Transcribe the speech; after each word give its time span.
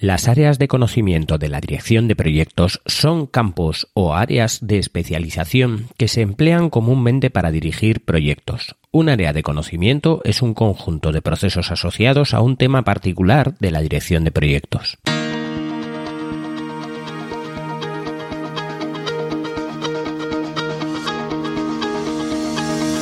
Las 0.00 0.28
áreas 0.28 0.60
de 0.60 0.68
conocimiento 0.68 1.38
de 1.38 1.48
la 1.48 1.60
dirección 1.60 2.06
de 2.06 2.14
proyectos 2.14 2.80
son 2.86 3.26
campos 3.26 3.88
o 3.94 4.14
áreas 4.14 4.60
de 4.62 4.78
especialización 4.78 5.88
que 5.96 6.06
se 6.06 6.20
emplean 6.20 6.70
comúnmente 6.70 7.30
para 7.30 7.50
dirigir 7.50 8.04
proyectos. 8.04 8.76
Un 8.92 9.08
área 9.08 9.32
de 9.32 9.42
conocimiento 9.42 10.20
es 10.22 10.40
un 10.40 10.54
conjunto 10.54 11.10
de 11.10 11.20
procesos 11.20 11.72
asociados 11.72 12.32
a 12.32 12.40
un 12.40 12.56
tema 12.56 12.84
particular 12.84 13.58
de 13.58 13.72
la 13.72 13.80
dirección 13.80 14.22
de 14.22 14.30
proyectos. 14.30 14.98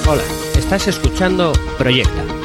Hola, 0.09 0.23
estás 0.57 0.89
escuchando 0.89 1.53
Proyecta, 1.77 2.25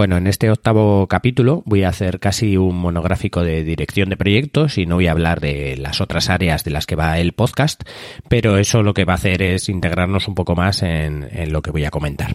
Bueno, 0.00 0.16
en 0.16 0.26
este 0.28 0.50
octavo 0.50 1.06
capítulo 1.08 1.62
voy 1.66 1.82
a 1.82 1.90
hacer 1.90 2.20
casi 2.20 2.56
un 2.56 2.74
monográfico 2.74 3.42
de 3.42 3.64
dirección 3.64 4.08
de 4.08 4.16
proyectos 4.16 4.78
y 4.78 4.86
no 4.86 4.94
voy 4.94 5.08
a 5.08 5.12
hablar 5.12 5.40
de 5.40 5.76
las 5.76 6.00
otras 6.00 6.30
áreas 6.30 6.64
de 6.64 6.70
las 6.70 6.86
que 6.86 6.96
va 6.96 7.18
el 7.18 7.34
podcast, 7.34 7.82
pero 8.26 8.56
eso 8.56 8.82
lo 8.82 8.94
que 8.94 9.04
va 9.04 9.12
a 9.12 9.16
hacer 9.16 9.42
es 9.42 9.68
integrarnos 9.68 10.26
un 10.26 10.34
poco 10.34 10.56
más 10.56 10.82
en, 10.82 11.28
lo 11.52 11.60
que 11.60 11.70
voy 11.70 11.84
a 11.84 11.90
comentar. 11.90 12.34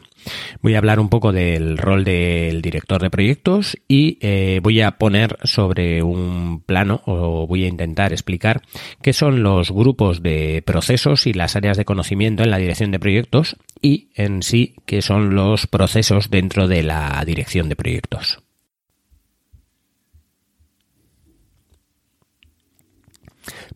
Voy 0.62 0.76
a 0.76 0.78
hablar 0.78 1.00
un 1.00 1.09
poco 1.09 1.31
del 1.31 1.78
rol 1.78 2.04
del 2.04 2.62
director 2.62 3.02
de 3.02 3.09
proyectos 3.09 3.78
y 3.88 4.18
eh, 4.22 4.59
voy 4.62 4.81
a 4.81 4.92
poner 4.92 5.38
sobre 5.44 6.04
un 6.04 6.62
plano 6.66 7.02
o 7.06 7.48
voy 7.48 7.66
a 7.66 7.68
intentar 7.68 8.14
explicar 8.14 8.62
qué 9.02 9.14
son 9.14 9.44
los 9.44 9.72
grupos 9.72 10.22
de 10.22 10.64
procesos 10.66 11.28
y 11.28 11.34
las 11.34 11.56
áreas 11.56 11.78
de 11.78 11.86
conocimiento 11.86 12.44
en 12.44 12.52
la 12.52 12.58
dirección 12.58 12.92
de 12.92 13.00
proyectos 13.00 13.58
y 13.81 14.09
en 14.16 14.44
sí 14.44 14.76
qué 14.86 15.02
son 15.02 15.36
los 15.36 15.68
procesos 15.68 16.30
dentro 16.30 16.68
de 16.68 16.84
la 16.84 17.23
dirección 17.26 17.70
de 17.70 17.76
proyectos. 17.76 18.45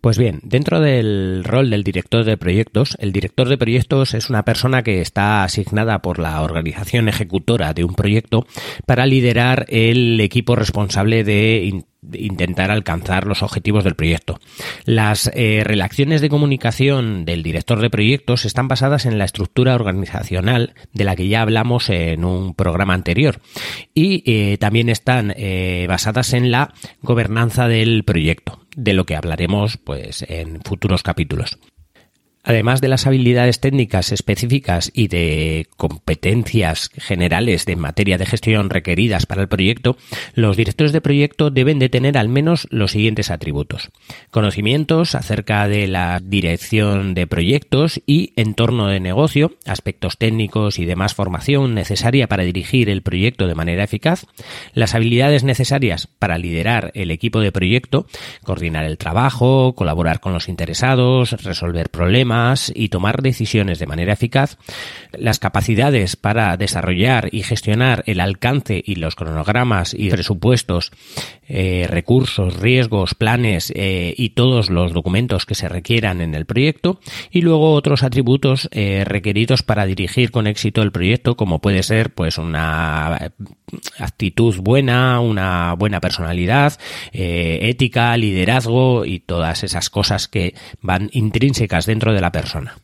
Pues 0.01 0.17
bien, 0.17 0.39
dentro 0.43 0.79
del 0.79 1.43
rol 1.43 1.69
del 1.69 1.83
director 1.83 2.23
de 2.23 2.37
proyectos, 2.37 2.95
el 2.99 3.11
director 3.11 3.49
de 3.49 3.57
proyectos 3.57 4.13
es 4.13 4.29
una 4.29 4.45
persona 4.45 4.81
que 4.81 5.01
está 5.01 5.43
asignada 5.43 6.01
por 6.01 6.19
la 6.19 6.41
organización 6.41 7.09
ejecutora 7.09 7.73
de 7.73 7.83
un 7.83 7.95
proyecto 7.95 8.47
para 8.85 9.05
liderar 9.05 9.65
el 9.67 10.19
equipo 10.21 10.55
responsable 10.55 11.23
de 11.23 11.83
intentar 12.13 12.71
alcanzar 12.71 13.27
los 13.27 13.43
objetivos 13.43 13.83
del 13.83 13.95
proyecto. 13.95 14.39
Las 14.85 15.29
eh, 15.33 15.63
relaciones 15.65 16.21
de 16.21 16.29
comunicación 16.29 17.25
del 17.25 17.43
director 17.43 17.81
de 17.81 17.89
proyectos 17.89 18.45
están 18.45 18.67
basadas 18.67 19.05
en 19.05 19.17
la 19.17 19.25
estructura 19.25 19.75
organizacional 19.75 20.73
de 20.93 21.03
la 21.03 21.15
que 21.15 21.27
ya 21.27 21.41
hablamos 21.41 21.89
en 21.89 22.23
un 22.23 22.53
programa 22.53 22.93
anterior 22.93 23.41
y 23.93 24.23
eh, 24.25 24.57
también 24.57 24.89
están 24.89 25.33
eh, 25.35 25.85
basadas 25.89 26.33
en 26.33 26.51
la 26.51 26.73
gobernanza 27.01 27.67
del 27.67 28.03
proyecto, 28.03 28.59
de 28.79 28.93
lo 28.93 29.05
que 29.05 29.15
hablaremos 29.15 29.77
pues 29.77 30.25
en 30.27 30.61
futuros 30.61 31.03
capítulos. 31.03 31.59
Además 32.43 32.79
de 32.79 32.87
las 32.87 33.05
habilidades 33.05 33.59
técnicas 33.59 34.13
específicas 34.13 34.91
y 34.93 35.09
de 35.09 35.67
competencias 35.75 36.89
generales 36.95 37.65
de 37.65 37.75
materia 37.75 38.17
de 38.17 38.25
gestión 38.25 38.69
requeridas 38.69 39.25
para 39.25 39.41
el 39.41 39.49
proyecto, 39.49 39.97
los 40.35 40.55
directores 40.55 40.93
de 40.93 41.01
proyecto 41.01 41.49
deben 41.51 41.79
de 41.79 41.89
tener 41.89 42.17
al 42.17 42.29
menos 42.29 42.67
los 42.71 42.91
siguientes 42.91 43.29
atributos. 43.29 43.89
Conocimientos 44.31 45.15
acerca 45.15 45.67
de 45.67 45.87
la 45.87 46.21
dirección 46.23 47.13
de 47.13 47.27
proyectos 47.27 48.01
y 48.05 48.31
entorno 48.37 48.87
de 48.87 49.01
negocio, 49.01 49.55
aspectos 49.65 50.17
técnicos 50.17 50.79
y 50.79 50.85
demás 50.85 51.15
formación 51.15 51.75
necesaria 51.75 52.27
para 52.27 52.43
dirigir 52.43 52.89
el 52.89 53.01
proyecto 53.01 53.47
de 53.47 53.55
manera 53.55 53.83
eficaz, 53.83 54.25
las 54.73 54.95
habilidades 54.95 55.43
necesarias 55.43 56.07
para 56.07 56.37
liderar 56.37 56.91
el 56.95 57.11
equipo 57.11 57.41
de 57.41 57.51
proyecto, 57.51 58.07
coordinar 58.43 58.85
el 58.85 58.97
trabajo, 58.97 59.75
colaborar 59.75 60.21
con 60.21 60.31
los 60.31 60.47
interesados, 60.47 61.31
resolver 61.43 61.89
problemas, 61.89 62.28
y 62.75 62.89
tomar 62.89 63.23
decisiones 63.23 63.79
de 63.79 63.87
manera 63.87 64.13
eficaz, 64.13 64.57
las 65.13 65.39
capacidades 65.39 66.15
para 66.15 66.55
desarrollar 66.57 67.29
y 67.31 67.41
gestionar 67.41 68.03
el 68.05 68.19
alcance 68.19 68.83
y 68.85 68.95
los 68.95 69.15
cronogramas 69.15 69.95
y 69.97 70.11
presupuestos, 70.11 70.91
eh, 71.47 71.87
recursos, 71.89 72.59
riesgos, 72.59 73.15
planes 73.15 73.73
eh, 73.75 74.13
y 74.15 74.29
todos 74.29 74.69
los 74.69 74.93
documentos 74.93 75.47
que 75.47 75.55
se 75.55 75.67
requieran 75.67 76.21
en 76.21 76.35
el 76.35 76.45
proyecto 76.45 76.99
y 77.31 77.41
luego 77.41 77.73
otros 77.73 78.03
atributos 78.03 78.69
eh, 78.71 79.03
requeridos 79.05 79.63
para 79.63 79.87
dirigir 79.87 80.29
con 80.29 80.45
éxito 80.45 80.83
el 80.83 80.91
proyecto 80.91 81.35
como 81.35 81.59
puede 81.59 81.81
ser 81.81 82.13
pues 82.13 82.37
una 82.37 83.31
actitud 83.97 84.55
buena, 84.57 85.19
una 85.19 85.73
buena 85.73 85.99
personalidad, 85.99 86.77
ética, 87.11 88.15
liderazgo 88.17 89.05
y 89.05 89.19
todas 89.19 89.63
esas 89.63 89.89
cosas 89.89 90.27
que 90.27 90.53
van 90.81 91.09
intrínsecas 91.13 91.85
dentro 91.85 92.13
de 92.13 92.18
la 92.21 92.31
persona. 92.31 92.75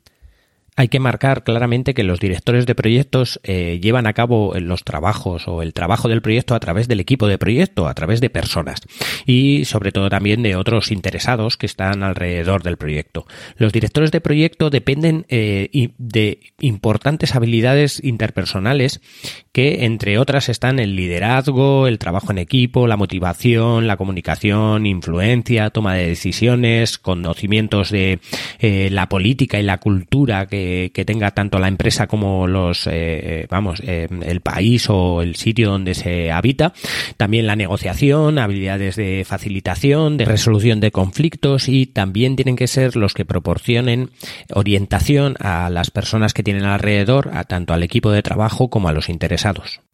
Hay 0.77 0.89
que 0.89 0.99
marcar 0.99 1.45
claramente 1.45 1.93
que 1.93 2.03
los 2.03 2.19
directores 2.19 2.65
de 2.65 2.75
proyectos 2.75 3.39
eh, 3.43 3.79
llevan 3.81 4.07
a 4.07 4.13
cabo 4.13 4.53
los 4.59 4.83
trabajos 4.83 5.47
o 5.47 5.61
el 5.61 5.73
trabajo 5.73 6.09
del 6.09 6.21
proyecto 6.21 6.53
a 6.53 6.59
través 6.59 6.89
del 6.89 6.99
equipo 6.99 7.27
de 7.27 7.37
proyecto, 7.37 7.87
a 7.87 7.93
través 7.93 8.19
de 8.19 8.29
personas 8.29 8.81
y 9.25 9.63
sobre 9.63 9.93
todo 9.93 10.09
también 10.09 10.43
de 10.43 10.57
otros 10.57 10.91
interesados 10.91 11.55
que 11.55 11.65
están 11.65 12.03
alrededor 12.03 12.61
del 12.61 12.75
proyecto. 12.75 13.25
Los 13.55 13.71
directores 13.71 14.11
de 14.11 14.19
proyecto 14.19 14.69
dependen 14.69 15.25
eh, 15.29 15.91
de 15.97 16.39
importantes 16.59 17.35
habilidades 17.35 18.03
interpersonales 18.03 18.99
que 19.53 19.85
entre 19.85 20.17
otras 20.17 20.49
están 20.49 20.79
el 20.79 20.97
liderazgo, 20.97 21.87
el 21.87 21.99
trabajo 21.99 22.31
en 22.31 22.37
equipo, 22.39 22.85
la 22.85 22.97
motivación, 22.97 23.87
la 23.87 23.95
comunicación, 23.95 24.85
influencia, 24.85 25.69
toma 25.69 25.95
de 25.95 26.07
decisiones, 26.07 26.97
conocimientos 26.97 27.91
de 27.91 28.19
eh, 28.59 28.89
la 28.91 29.07
política 29.07 29.57
y 29.57 29.63
la 29.63 29.77
cultura 29.77 30.47
que, 30.47 30.64
tenga 31.05 31.31
tanto 31.31 31.59
la 31.59 31.67
empresa 31.67 32.07
como 32.07 32.47
los, 32.47 32.87
eh, 32.91 33.47
vamos, 33.49 33.81
eh, 33.85 34.07
el 34.23 34.41
país 34.41 34.89
o 34.89 35.21
el 35.21 35.35
sitio 35.35 35.69
donde 35.69 35.93
se 35.93 36.31
habita. 36.31 36.73
También 37.17 37.47
la 37.47 37.55
negociación, 37.55 38.39
habilidades 38.39 38.95
de 38.95 39.23
facilitación, 39.25 40.17
de 40.17 40.25
resolución 40.25 40.79
de 40.79 40.91
conflictos 40.91 41.69
y 41.69 41.85
también 41.85 42.35
tienen 42.35 42.55
que 42.55 42.67
ser 42.67 42.95
los 42.95 43.13
que 43.13 43.25
proporcionen 43.25 44.09
orientación 44.53 45.35
a 45.39 45.69
las 45.69 45.91
personas 45.91 46.33
que 46.33 46.43
tienen 46.43 46.65
alrededor, 46.65 47.31
a 47.33 47.43
tanto 47.43 47.73
al 47.73 47.83
equipo 47.83 48.11
de 48.11 48.23
trabajo 48.23 48.69
como 48.69 48.89
a 48.89 48.93
los 48.93 49.09
interesados 49.09 49.84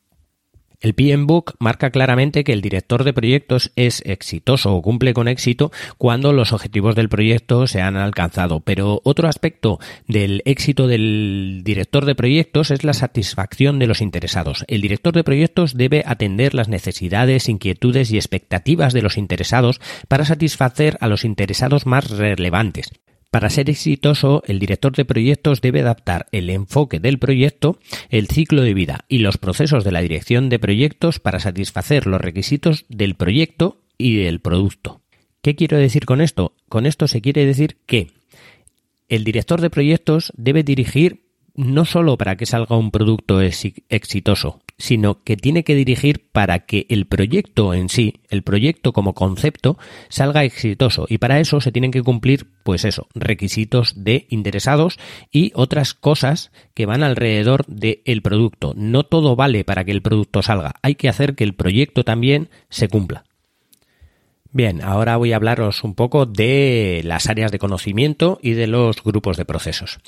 el 0.81 0.94
PM 0.96 1.25
Book 1.25 1.53
marca 1.59 1.92
claramente 1.92 2.44
que 2.44 2.53
el 2.53 2.62
director 2.62 3.03
de 3.03 3.14
proyectos 3.14 3.72
es 3.75 4.02
exitoso 4.06 4.75
o 4.75 4.81
cumple 4.81 5.14
con 5.14 5.28
éxito 5.28 5.72
cuando 5.97 6.34
los 6.34 6.53
objetivos 6.53 6.96
del 6.96 7.08
proyecto 7.08 7.68
se 7.68 7.81
han 7.81 7.96
alcanzado. 7.96 8.59
Pero 8.59 9.00
otro 9.03 9.28
aspecto 9.28 9.80
del 10.08 10.41
éxito 10.46 10.88
del 10.88 11.62
director 11.64 12.06
de 12.06 12.16
proyectos 12.16 12.72
es 12.72 12.84
la 12.84 12.94
satisfacción 12.94 13.80
de 13.80 13.88
los 13.88 14.02
interesados. 14.02 14.66
El 14.68 14.82
director 14.82 15.14
de 15.14 15.23
proyectos 15.23 15.78
debe 15.78 16.03
atender 16.06 16.56
las 16.56 16.67
necesidades, 16.67 17.47
inquietudes 17.47 18.11
y 18.11 18.17
expectativas 18.17 18.94
de 18.94 19.03
los 19.03 19.17
interesados 19.17 19.79
para 20.08 20.26
satisfacer 20.26 20.97
a 21.00 21.08
los 21.08 21.23
interesados 21.26 21.85
más 21.85 22.09
relevantes. 22.09 22.91
Para 23.32 23.50
ser 23.50 23.70
exitoso, 23.70 24.44
el 24.46 24.60
director 24.60 24.94
de 24.94 25.06
proyectos 25.06 25.62
debe 25.62 25.80
adaptar 25.80 26.28
el 26.34 26.50
enfoque 26.50 27.00
del 27.00 27.18
proyecto, 27.18 27.80
el 28.10 28.28
ciclo 28.28 28.62
de 28.62 28.74
vida 28.74 29.06
y 29.08 29.20
los 29.20 29.38
procesos 29.38 29.86
de 29.86 29.94
la 29.94 30.02
dirección 30.02 30.50
de 30.50 30.60
proyectos 30.60 31.20
para 31.20 31.40
satisfacer 31.40 32.08
los 32.08 32.20
requisitos 32.20 32.84
del 32.90 33.16
proyecto 33.16 33.86
y 33.98 34.18
del 34.18 34.42
producto. 34.42 35.00
¿Qué 35.42 35.56
quiero 35.56 35.78
decir 35.78 36.06
con 36.06 36.20
esto? 36.20 36.56
Con 36.68 36.86
esto 36.86 37.08
se 37.08 37.22
quiere 37.22 37.46
decir 37.46 37.78
que 37.86 38.12
el 39.08 39.24
director 39.24 39.62
de 39.62 39.70
proyectos 39.70 40.34
debe 40.36 40.64
dirigir 40.64 41.31
no 41.61 41.85
solo 41.85 42.17
para 42.17 42.35
que 42.35 42.46
salga 42.46 42.75
un 42.75 42.91
producto 42.91 43.41
exitoso, 43.41 44.61
sino 44.78 45.23
que 45.23 45.37
tiene 45.37 45.63
que 45.63 45.75
dirigir 45.75 46.29
para 46.31 46.66
que 46.66 46.87
el 46.90 47.05
proyecto 47.05 47.73
en 47.73 47.87
sí, 47.87 48.16
el 48.29 48.41
proyecto 48.41 48.93
como 48.93 49.13
concepto, 49.13 49.78
salga 50.09 50.43
exitoso. 50.43 51.05
Y 51.08 51.19
para 51.19 51.40
eso 51.40 51.61
se 51.61 51.72
tienen 51.72 51.91
que 51.91 52.02
cumplir, 52.02 52.47
pues 52.63 52.84
eso, 52.84 53.08
requisitos 53.13 53.93
de 54.03 54.25
interesados 54.29 54.97
y 55.31 55.52
otras 55.55 55.93
cosas 55.93 56.52
que 56.73 56.85
van 56.85 57.03
alrededor 57.03 57.66
del 57.67 58.22
producto. 58.22 58.73
No 58.75 59.03
todo 59.03 59.35
vale 59.35 59.63
para 59.63 59.85
que 59.85 59.91
el 59.91 60.02
producto 60.02 60.41
salga, 60.41 60.73
hay 60.81 60.96
que 60.96 61.09
hacer 61.09 61.35
que 61.35 61.43
el 61.43 61.53
proyecto 61.53 62.03
también 62.03 62.49
se 62.69 62.87
cumpla. 62.87 63.23
Bien, 64.53 64.82
ahora 64.82 65.16
voy 65.16 65.32
a 65.32 65.38
hablaros 65.38 65.82
un 65.86 65.96
poco 65.96 66.26
de 66.26 67.02
las 67.06 67.28
áreas 67.28 67.53
de 67.53 67.59
conocimiento 67.59 68.38
y 68.42 68.52
de 68.52 68.68
los 68.68 69.02
grupos 69.02 69.38
de 69.38 69.46
procesos. 69.46 70.00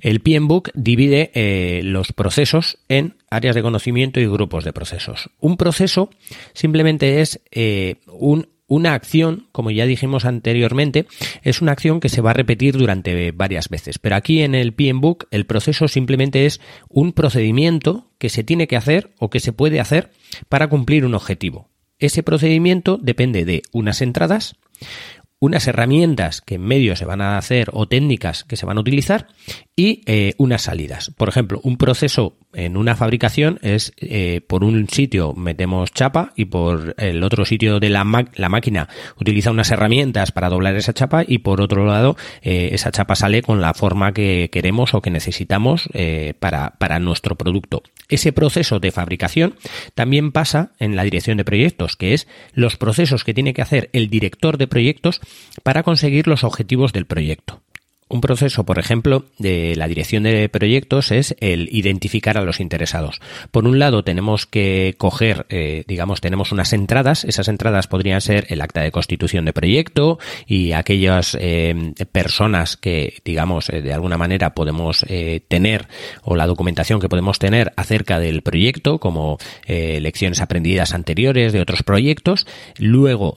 El 0.00 0.20
PMBOK 0.20 0.70
divide 0.74 1.30
eh, 1.34 1.80
los 1.84 2.12
procesos 2.12 2.78
en 2.88 3.14
áreas 3.30 3.54
de 3.54 3.62
conocimiento 3.62 4.18
y 4.18 4.26
grupos 4.26 4.64
de 4.64 4.72
procesos. 4.72 5.30
Un 5.38 5.56
proceso 5.56 6.10
simplemente 6.54 7.20
es 7.20 7.40
eh, 7.52 8.00
una 8.66 8.94
acción, 8.94 9.46
como 9.52 9.70
ya 9.70 9.86
dijimos 9.86 10.24
anteriormente, 10.24 11.06
es 11.44 11.62
una 11.62 11.70
acción 11.70 12.00
que 12.00 12.08
se 12.08 12.20
va 12.20 12.30
a 12.30 12.34
repetir 12.34 12.76
durante 12.76 13.30
varias 13.30 13.68
veces. 13.68 14.00
Pero 14.00 14.16
aquí 14.16 14.42
en 14.42 14.56
el 14.56 14.72
PMBOK 14.72 15.28
el 15.30 15.46
proceso 15.46 15.86
simplemente 15.86 16.46
es 16.46 16.60
un 16.88 17.12
procedimiento 17.12 18.10
que 18.18 18.28
se 18.28 18.42
tiene 18.42 18.66
que 18.66 18.76
hacer 18.76 19.12
o 19.20 19.30
que 19.30 19.38
se 19.38 19.52
puede 19.52 19.78
hacer 19.78 20.10
para 20.48 20.66
cumplir 20.66 21.04
un 21.04 21.14
objetivo. 21.14 21.68
Ese 22.04 22.22
procedimiento 22.22 22.98
depende 23.00 23.46
de 23.46 23.62
unas 23.72 24.02
entradas, 24.02 24.56
unas 25.40 25.66
herramientas 25.66 26.40
que 26.40 26.54
en 26.54 26.62
medio 26.62 26.96
se 26.96 27.04
van 27.04 27.20
a 27.20 27.36
hacer 27.36 27.68
o 27.72 27.86
técnicas 27.86 28.44
que 28.44 28.56
se 28.56 28.66
van 28.66 28.78
a 28.78 28.80
utilizar 28.80 29.28
y 29.76 30.02
eh, 30.06 30.34
unas 30.38 30.62
salidas. 30.62 31.10
Por 31.16 31.28
ejemplo, 31.28 31.60
un 31.64 31.76
proceso 31.76 32.38
en 32.54 32.76
una 32.76 32.94
fabricación 32.94 33.58
es 33.62 33.92
eh, 33.98 34.40
por 34.46 34.62
un 34.62 34.88
sitio 34.88 35.34
metemos 35.34 35.92
chapa 35.92 36.32
y 36.36 36.44
por 36.44 36.94
el 36.98 37.22
otro 37.24 37.44
sitio 37.44 37.80
de 37.80 37.90
la, 37.90 38.04
la, 38.36 38.48
máquina 38.48 38.88
utiliza 39.20 39.50
unas 39.50 39.72
herramientas 39.72 40.30
para 40.30 40.48
doblar 40.48 40.76
esa 40.76 40.94
chapa 40.94 41.24
y 41.26 41.38
por 41.38 41.60
otro 41.60 41.84
lado 41.84 42.16
eh, 42.42 42.70
esa 42.72 42.92
chapa 42.92 43.16
sale 43.16 43.42
con 43.42 43.60
la 43.60 43.74
forma 43.74 44.12
que 44.12 44.50
queremos 44.52 44.94
o 44.94 45.02
que 45.02 45.10
necesitamos 45.10 45.88
para, 46.38 46.74
para 46.78 46.98
nuestro 47.00 47.36
producto. 47.36 47.82
Ese 48.08 48.32
proceso 48.32 48.78
de 48.78 48.92
fabricación 48.92 49.56
también 49.94 50.30
pasa 50.30 50.72
en 50.78 50.94
la 50.94 51.04
dirección 51.04 51.36
de 51.36 51.44
proyectos, 51.44 51.96
que 51.96 52.14
es 52.14 52.28
los 52.52 52.76
procesos 52.76 53.24
que 53.24 53.34
tiene 53.34 53.54
que 53.54 53.62
hacer 53.62 53.90
el 53.92 54.08
director 54.08 54.58
de 54.58 54.68
proyectos 54.68 55.20
para 55.62 55.82
conseguir 55.82 56.26
los 56.26 56.44
objetivos 56.44 56.92
del 56.92 57.06
proyecto. 57.06 57.60
Un 58.14 58.20
proceso, 58.20 58.62
por 58.62 58.78
ejemplo, 58.78 59.24
de 59.38 59.74
la 59.74 59.88
dirección 59.88 60.22
de 60.22 60.48
proyectos 60.48 61.10
es 61.10 61.34
el 61.40 61.68
identificar 61.72 62.38
a 62.38 62.42
los 62.42 62.60
interesados. 62.60 63.20
Por 63.50 63.66
un 63.66 63.80
lado, 63.80 64.04
tenemos 64.04 64.46
que 64.46 64.94
coger, 64.98 65.46
eh, 65.48 65.82
digamos, 65.88 66.20
tenemos 66.20 66.52
unas 66.52 66.72
entradas. 66.72 67.24
Esas 67.24 67.48
entradas 67.48 67.88
podrían 67.88 68.20
ser 68.20 68.46
el 68.50 68.60
acta 68.60 68.82
de 68.82 68.92
constitución 68.92 69.44
de 69.46 69.52
proyecto 69.52 70.20
y 70.46 70.70
aquellas 70.70 71.36
eh, 71.40 71.74
personas 72.12 72.76
que, 72.76 73.14
digamos, 73.24 73.68
eh, 73.70 73.82
de 73.82 73.92
alguna 73.92 74.16
manera 74.16 74.54
podemos 74.54 75.04
tener 75.48 75.88
o 76.22 76.36
la 76.36 76.46
documentación 76.46 77.00
que 77.00 77.08
podemos 77.08 77.40
tener 77.40 77.72
acerca 77.74 78.20
del 78.20 78.42
proyecto, 78.42 79.00
como 79.00 79.38
lecciones 79.66 80.40
aprendidas 80.40 80.94
anteriores 80.94 81.52
de 81.52 81.60
otros 81.60 81.82
proyectos. 81.82 82.46
Luego, 82.78 83.36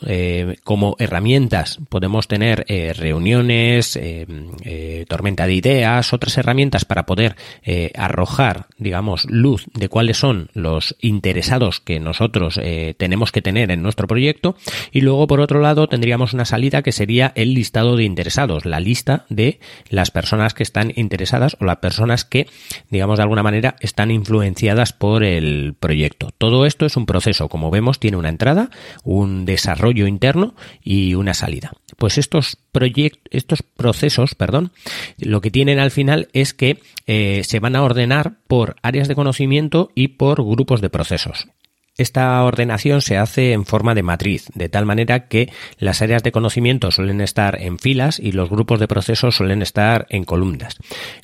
como 0.63 0.95
herramientas, 0.99 1.79
podemos 1.89 2.27
tener 2.27 2.65
reuniones, 2.67 3.97
eh, 4.69 5.05
tormenta 5.07 5.47
de 5.47 5.53
ideas, 5.53 6.11
otras 6.11 6.37
herramientas 6.37 6.83
para 6.83 7.05
poder 7.05 7.37
eh, 7.63 7.93
arrojar, 7.95 8.67
digamos, 8.77 9.25
luz 9.29 9.65
de 9.73 9.87
cuáles 9.87 10.17
son 10.17 10.49
los 10.53 10.97
interesados 10.99 11.79
que 11.79 12.01
nosotros 12.01 12.59
eh, 12.61 12.93
tenemos 12.97 13.31
que 13.31 13.41
tener 13.41 13.71
en 13.71 13.81
nuestro 13.81 14.07
proyecto. 14.07 14.57
Y 14.91 14.99
luego, 15.01 15.25
por 15.25 15.39
otro 15.39 15.61
lado, 15.61 15.87
tendríamos 15.87 16.33
una 16.33 16.43
salida 16.43 16.81
que 16.81 16.91
sería 16.91 17.31
el 17.35 17.53
listado 17.53 17.95
de 17.95 18.03
interesados, 18.03 18.65
la 18.65 18.81
lista 18.81 19.25
de 19.29 19.61
las 19.89 20.11
personas 20.11 20.53
que 20.53 20.63
están 20.63 20.91
interesadas 20.97 21.55
o 21.61 21.65
las 21.65 21.77
personas 21.77 22.25
que, 22.25 22.47
digamos, 22.89 23.19
de 23.19 23.23
alguna 23.23 23.43
manera 23.43 23.77
están 23.79 24.11
influenciadas 24.11 24.91
por 24.91 25.23
el 25.23 25.75
proyecto. 25.79 26.31
Todo 26.37 26.65
esto 26.65 26.85
es 26.85 26.97
un 26.97 27.05
proceso, 27.05 27.47
como 27.47 27.71
vemos, 27.71 28.01
tiene 28.01 28.17
una 28.17 28.27
entrada, 28.27 28.69
un 29.05 29.45
desarrollo 29.45 30.07
interno 30.07 30.55
y 30.83 31.13
una 31.13 31.33
salida. 31.33 31.71
Pues 31.97 32.17
estos 32.17 32.57
proyectos, 32.71 33.23
estos 33.31 33.63
procesos, 33.63 34.35
perdón, 34.35 34.71
lo 35.17 35.41
que 35.41 35.51
tienen 35.51 35.79
al 35.79 35.91
final 35.91 36.29
es 36.31 36.53
que 36.53 36.79
eh, 37.07 37.41
se 37.43 37.59
van 37.59 37.75
a 37.75 37.83
ordenar 37.83 38.37
por 38.47 38.75
áreas 38.83 39.07
de 39.07 39.15
conocimiento 39.15 39.91
y 39.95 40.09
por 40.09 40.43
grupos 40.43 40.81
de 40.81 40.89
procesos. 40.89 41.47
Esta 41.97 42.43
ordenación 42.43 43.01
se 43.01 43.17
hace 43.17 43.53
en 43.53 43.65
forma 43.65 43.95
de 43.95 44.03
matriz, 44.03 44.49
de 44.53 44.69
tal 44.69 44.85
manera 44.85 45.27
que 45.27 45.51
las 45.79 46.03
áreas 46.03 46.21
de 46.21 46.31
conocimiento 46.31 46.91
suelen 46.91 47.21
estar 47.21 47.59
en 47.59 47.79
filas 47.79 48.19
y 48.19 48.33
los 48.33 48.51
grupos 48.51 48.79
de 48.79 48.87
procesos 48.87 49.35
suelen 49.35 49.63
estar 49.63 50.05
en 50.11 50.23
columnas. 50.23 50.77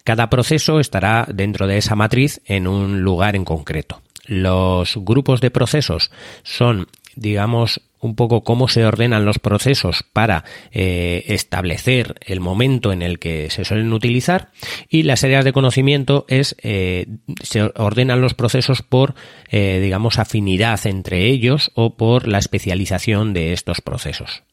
Cada 0.03 0.31
proceso 0.31 0.79
estará 0.79 1.27
dentro 1.31 1.67
de 1.67 1.77
esa 1.77 1.95
matriz 1.95 2.41
en 2.45 2.67
un 2.67 3.01
lugar 3.01 3.35
en 3.35 3.45
concreto. 3.45 4.01
Los 4.25 4.95
grupos 4.97 5.41
de 5.41 5.51
procesos 5.51 6.09
son 6.41 6.87
digamos, 7.15 7.81
un 8.03 8.15
poco 8.15 8.43
cómo 8.43 8.67
se 8.67 8.85
ordenan 8.85 9.25
los 9.25 9.39
procesos 9.39 10.03
para 10.13 10.43
eh, 10.71 11.23
establecer 11.27 12.15
el 12.21 12.39
momento 12.39 12.91
en 12.91 13.01
el 13.01 13.17
que 13.17 13.49
se 13.49 13.65
suelen 13.65 13.93
utilizar 13.93 14.51
y 14.89 15.03
las 15.03 15.23
áreas 15.23 15.45
de 15.45 15.53
conocimiento 15.53 16.25
es 16.27 16.55
eh, 16.61 17.07
se 17.41 17.63
ordenan 17.63 18.21
los 18.21 18.33
procesos 18.33 18.81
por 18.81 19.15
eh, 19.49 19.79
digamos 19.81 20.19
afinidad 20.19 20.85
entre 20.85 21.27
ellos 21.27 21.71
o 21.75 21.95
por 21.95 22.27
la 22.27 22.39
especialización 22.39 23.33
de 23.33 23.53
estos 23.53 23.81
procesos. 23.81 24.43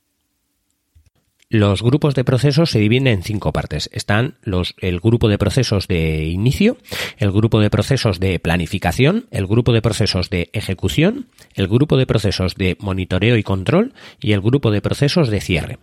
Los 1.53 1.83
grupos 1.83 2.15
de 2.15 2.23
procesos 2.23 2.71
se 2.71 2.79
dividen 2.79 3.09
en 3.09 3.25
cinco 3.25 3.53
partes. 3.53 3.91
Están 3.93 4.37
los, 4.45 4.77
el 4.79 5.01
grupo 5.01 5.29
de 5.29 5.37
procesos 5.37 5.89
de 5.89 6.27
inicio, 6.27 6.77
el 7.19 7.33
grupo 7.33 7.59
de 7.59 7.71
procesos 7.71 8.21
de 8.21 8.39
planificación, 8.39 9.27
el 9.33 9.49
grupo 9.49 9.73
de 9.73 9.83
procesos 9.83 10.31
de 10.31 10.51
ejecución, 10.53 11.27
el 11.55 11.67
grupo 11.67 11.97
de 11.97 12.07
procesos 12.07 12.55
de 12.55 12.77
monitoreo 12.79 13.37
y 13.37 13.43
control 13.43 13.95
y 14.21 14.31
el 14.31 14.41
grupo 14.41 14.71
de 14.71 14.81
procesos 14.81 15.29
de 15.29 15.41
cierre. 15.41 15.79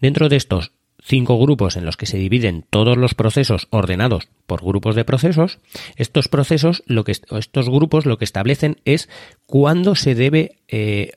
Dentro 0.00 0.28
de 0.28 0.34
estos 0.34 0.72
cinco 1.00 1.38
grupos 1.38 1.76
en 1.76 1.84
los 1.84 1.96
que 1.96 2.06
se 2.06 2.18
dividen 2.18 2.64
todos 2.68 2.96
los 2.96 3.14
procesos 3.14 3.68
ordenados 3.70 4.26
por 4.48 4.64
grupos 4.64 4.96
de 4.96 5.04
procesos, 5.04 5.60
estos 5.94 6.26
procesos, 6.26 6.82
lo 6.86 7.04
que, 7.04 7.12
estos 7.12 7.68
grupos 7.68 8.04
lo 8.04 8.18
que 8.18 8.24
establecen 8.24 8.78
es 8.84 9.08
cuándo 9.46 9.94
se 9.94 10.16
debe 10.16 10.56
eh, 10.66 11.12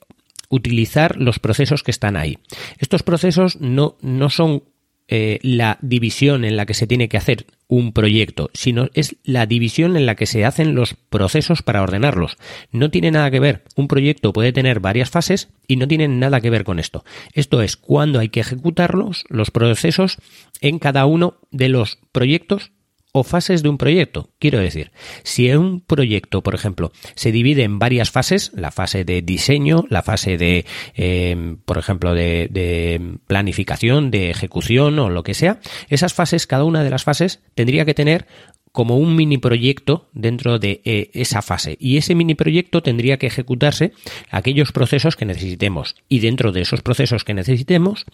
utilizar 0.49 1.17
los 1.17 1.39
procesos 1.39 1.83
que 1.83 1.91
están 1.91 2.15
ahí. 2.15 2.37
Estos 2.79 3.03
procesos 3.03 3.59
no, 3.59 3.97
no 4.01 4.29
son 4.29 4.63
eh, 5.09 5.39
la 5.41 5.77
división 5.81 6.43
en 6.43 6.57
la 6.57 6.65
que 6.65 6.73
se 6.73 6.85
tiene 6.85 7.07
que 7.07 7.15
hacer 7.15 7.45
un 7.69 7.93
proyecto, 7.93 8.49
sino 8.53 8.89
es 8.93 9.15
la 9.23 9.45
división 9.45 9.95
en 9.95 10.05
la 10.05 10.15
que 10.15 10.25
se 10.25 10.43
hacen 10.43 10.75
los 10.75 10.95
procesos 10.95 11.61
para 11.61 11.81
ordenarlos. 11.81 12.37
No 12.71 12.91
tiene 12.91 13.11
nada 13.11 13.31
que 13.31 13.39
ver. 13.39 13.63
Un 13.77 13.87
proyecto 13.87 14.33
puede 14.33 14.51
tener 14.51 14.81
varias 14.81 15.09
fases 15.09 15.47
y 15.65 15.77
no 15.77 15.87
tiene 15.87 16.09
nada 16.09 16.41
que 16.41 16.49
ver 16.49 16.65
con 16.65 16.77
esto. 16.77 17.05
Esto 17.33 17.61
es 17.61 17.77
cuando 17.77 18.19
hay 18.19 18.27
que 18.27 18.41
ejecutarlos, 18.41 19.23
los 19.29 19.49
procesos 19.49 20.17
en 20.59 20.77
cada 20.77 21.05
uno 21.05 21.37
de 21.51 21.69
los 21.69 21.99
proyectos 22.11 22.71
o 23.19 23.23
fases 23.23 23.63
de 23.63 23.69
un 23.69 23.77
proyecto. 23.77 24.29
Quiero 24.39 24.59
decir, 24.59 24.91
si 25.23 25.51
un 25.51 25.81
proyecto, 25.81 26.43
por 26.43 26.55
ejemplo, 26.55 26.91
se 27.15 27.31
divide 27.31 27.63
en 27.63 27.79
varias 27.79 28.11
fases, 28.11 28.51
la 28.53 28.71
fase 28.71 29.03
de 29.03 29.21
diseño, 29.21 29.85
la 29.89 30.03
fase 30.03 30.37
de, 30.37 30.65
em, 30.95 31.57
por 31.57 31.77
ejemplo, 31.77 32.13
de, 32.13 32.47
de, 32.51 33.17
planificación, 33.27 34.11
de 34.11 34.29
ejecución 34.29 34.99
o 34.99 35.09
lo 35.09 35.23
que 35.23 35.33
sea, 35.33 35.59
esas 35.89 36.13
fases, 36.13 36.47
cada 36.47 36.63
una 36.63 36.83
de 36.83 36.89
las 36.89 37.03
fases 37.03 37.41
tendría 37.55 37.85
que 37.85 37.93
tener 37.93 38.27
como 38.71 38.97
un 38.97 39.15
mini 39.15 39.37
proyecto 39.37 40.07
dentro 40.13 40.59
de 40.59 40.81
eh, 40.85 41.09
esa 41.13 41.41
fase 41.41 41.77
y 41.79 41.97
ese 41.97 42.15
mini 42.15 42.35
proyecto 42.35 42.81
tendría 42.81 43.17
que 43.17 43.27
ejecutarse 43.27 43.93
aquellos 44.29 44.71
procesos 44.71 45.15
que 45.15 45.25
necesitemos 45.25 45.95
y 46.09 46.19
dentro 46.19 46.51
de 46.51 46.61
esos 46.61 46.81
procesos 46.81 47.23
que 47.23 47.33
necesitemos 47.33 48.05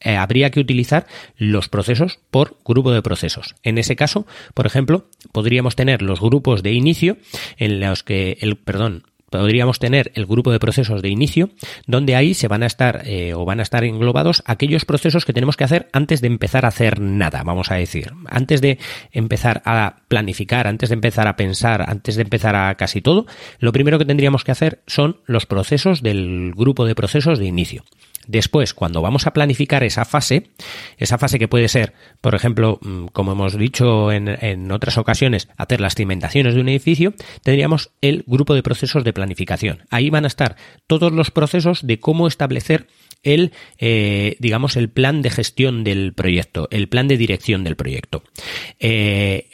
eh, 0.00 0.16
habría 0.16 0.50
que 0.50 0.60
utilizar 0.60 1.06
los 1.36 1.68
procesos 1.68 2.18
por 2.30 2.56
grupo 2.64 2.92
de 2.92 3.02
procesos. 3.02 3.54
En 3.62 3.78
ese 3.78 3.96
caso, 3.96 4.26
por 4.54 4.66
ejemplo, 4.66 5.06
podríamos 5.32 5.76
tener 5.76 6.02
los 6.02 6.20
grupos 6.20 6.62
de 6.62 6.72
inicio 6.72 7.16
en 7.56 7.80
los 7.80 8.02
que 8.02 8.38
el 8.40 8.56
perdón, 8.56 9.04
podríamos 9.30 9.78
tener 9.78 10.12
el 10.14 10.26
grupo 10.26 10.52
de 10.52 10.58
procesos 10.58 11.02
de 11.02 11.08
inicio, 11.08 11.50
donde 11.86 12.16
ahí 12.16 12.34
se 12.34 12.48
van 12.48 12.62
a 12.62 12.66
estar 12.66 13.02
eh, 13.06 13.34
o 13.34 13.44
van 13.44 13.60
a 13.60 13.62
estar 13.62 13.84
englobados 13.84 14.42
aquellos 14.44 14.84
procesos 14.84 15.24
que 15.24 15.32
tenemos 15.32 15.56
que 15.56 15.64
hacer 15.64 15.88
antes 15.92 16.20
de 16.20 16.26
empezar 16.26 16.64
a 16.64 16.68
hacer 16.68 17.00
nada, 17.00 17.42
vamos 17.42 17.70
a 17.70 17.76
decir. 17.76 18.12
Antes 18.28 18.60
de 18.60 18.78
empezar 19.12 19.62
a 19.64 19.96
planificar, 20.08 20.66
antes 20.66 20.90
de 20.90 20.94
empezar 20.94 21.28
a 21.28 21.36
pensar, 21.36 21.88
antes 21.88 22.16
de 22.16 22.22
empezar 22.22 22.56
a 22.56 22.74
casi 22.74 23.00
todo, 23.00 23.26
lo 23.58 23.72
primero 23.72 23.98
que 23.98 24.04
tendríamos 24.04 24.44
que 24.44 24.52
hacer 24.52 24.82
son 24.86 25.20
los 25.26 25.46
procesos 25.46 26.02
del 26.02 26.52
grupo 26.54 26.84
de 26.84 26.94
procesos 26.94 27.38
de 27.38 27.46
inicio. 27.46 27.84
Después, 28.30 28.74
cuando 28.74 29.02
vamos 29.02 29.26
a 29.26 29.32
planificar 29.32 29.82
esa 29.82 30.04
fase, 30.04 30.50
esa 30.98 31.18
fase 31.18 31.40
que 31.40 31.48
puede 31.48 31.66
ser, 31.66 31.94
por 32.20 32.36
ejemplo, 32.36 32.78
mm, 32.80 33.06
como 33.06 33.32
hemos 33.32 33.58
dicho 33.58 34.12
en, 34.12 34.70
otras 34.70 34.98
ocasiones, 34.98 35.48
hacer 35.56 35.80
las 35.80 35.96
cimentaciones 35.96 36.54
de 36.54 36.60
un 36.60 36.68
edificio, 36.68 37.12
tendríamos 37.42 37.90
el 38.00 38.22
grupo 38.28 38.54
de 38.54 38.62
procesos 38.62 39.02
de 39.02 39.12
planificación. 39.12 39.80
Ahí 39.90 40.10
van 40.10 40.24
a 40.24 40.28
estar 40.28 40.54
todos 40.86 41.10
los 41.10 41.32
procesos 41.32 41.84
de 41.84 41.98
cómo 41.98 42.28
establecer 42.28 42.86
el, 43.24 43.50
eh, 43.78 44.36
digamos, 44.38 44.76
el 44.76 44.90
plan 44.90 45.22
de 45.22 45.30
gestión 45.30 45.82
del 45.82 46.12
proyecto, 46.12 46.68
el 46.70 46.88
plan 46.88 47.08
de 47.08 47.16
dirección 47.16 47.64
del 47.64 47.74
proyecto. 47.74 48.22
Eh, 48.78 49.48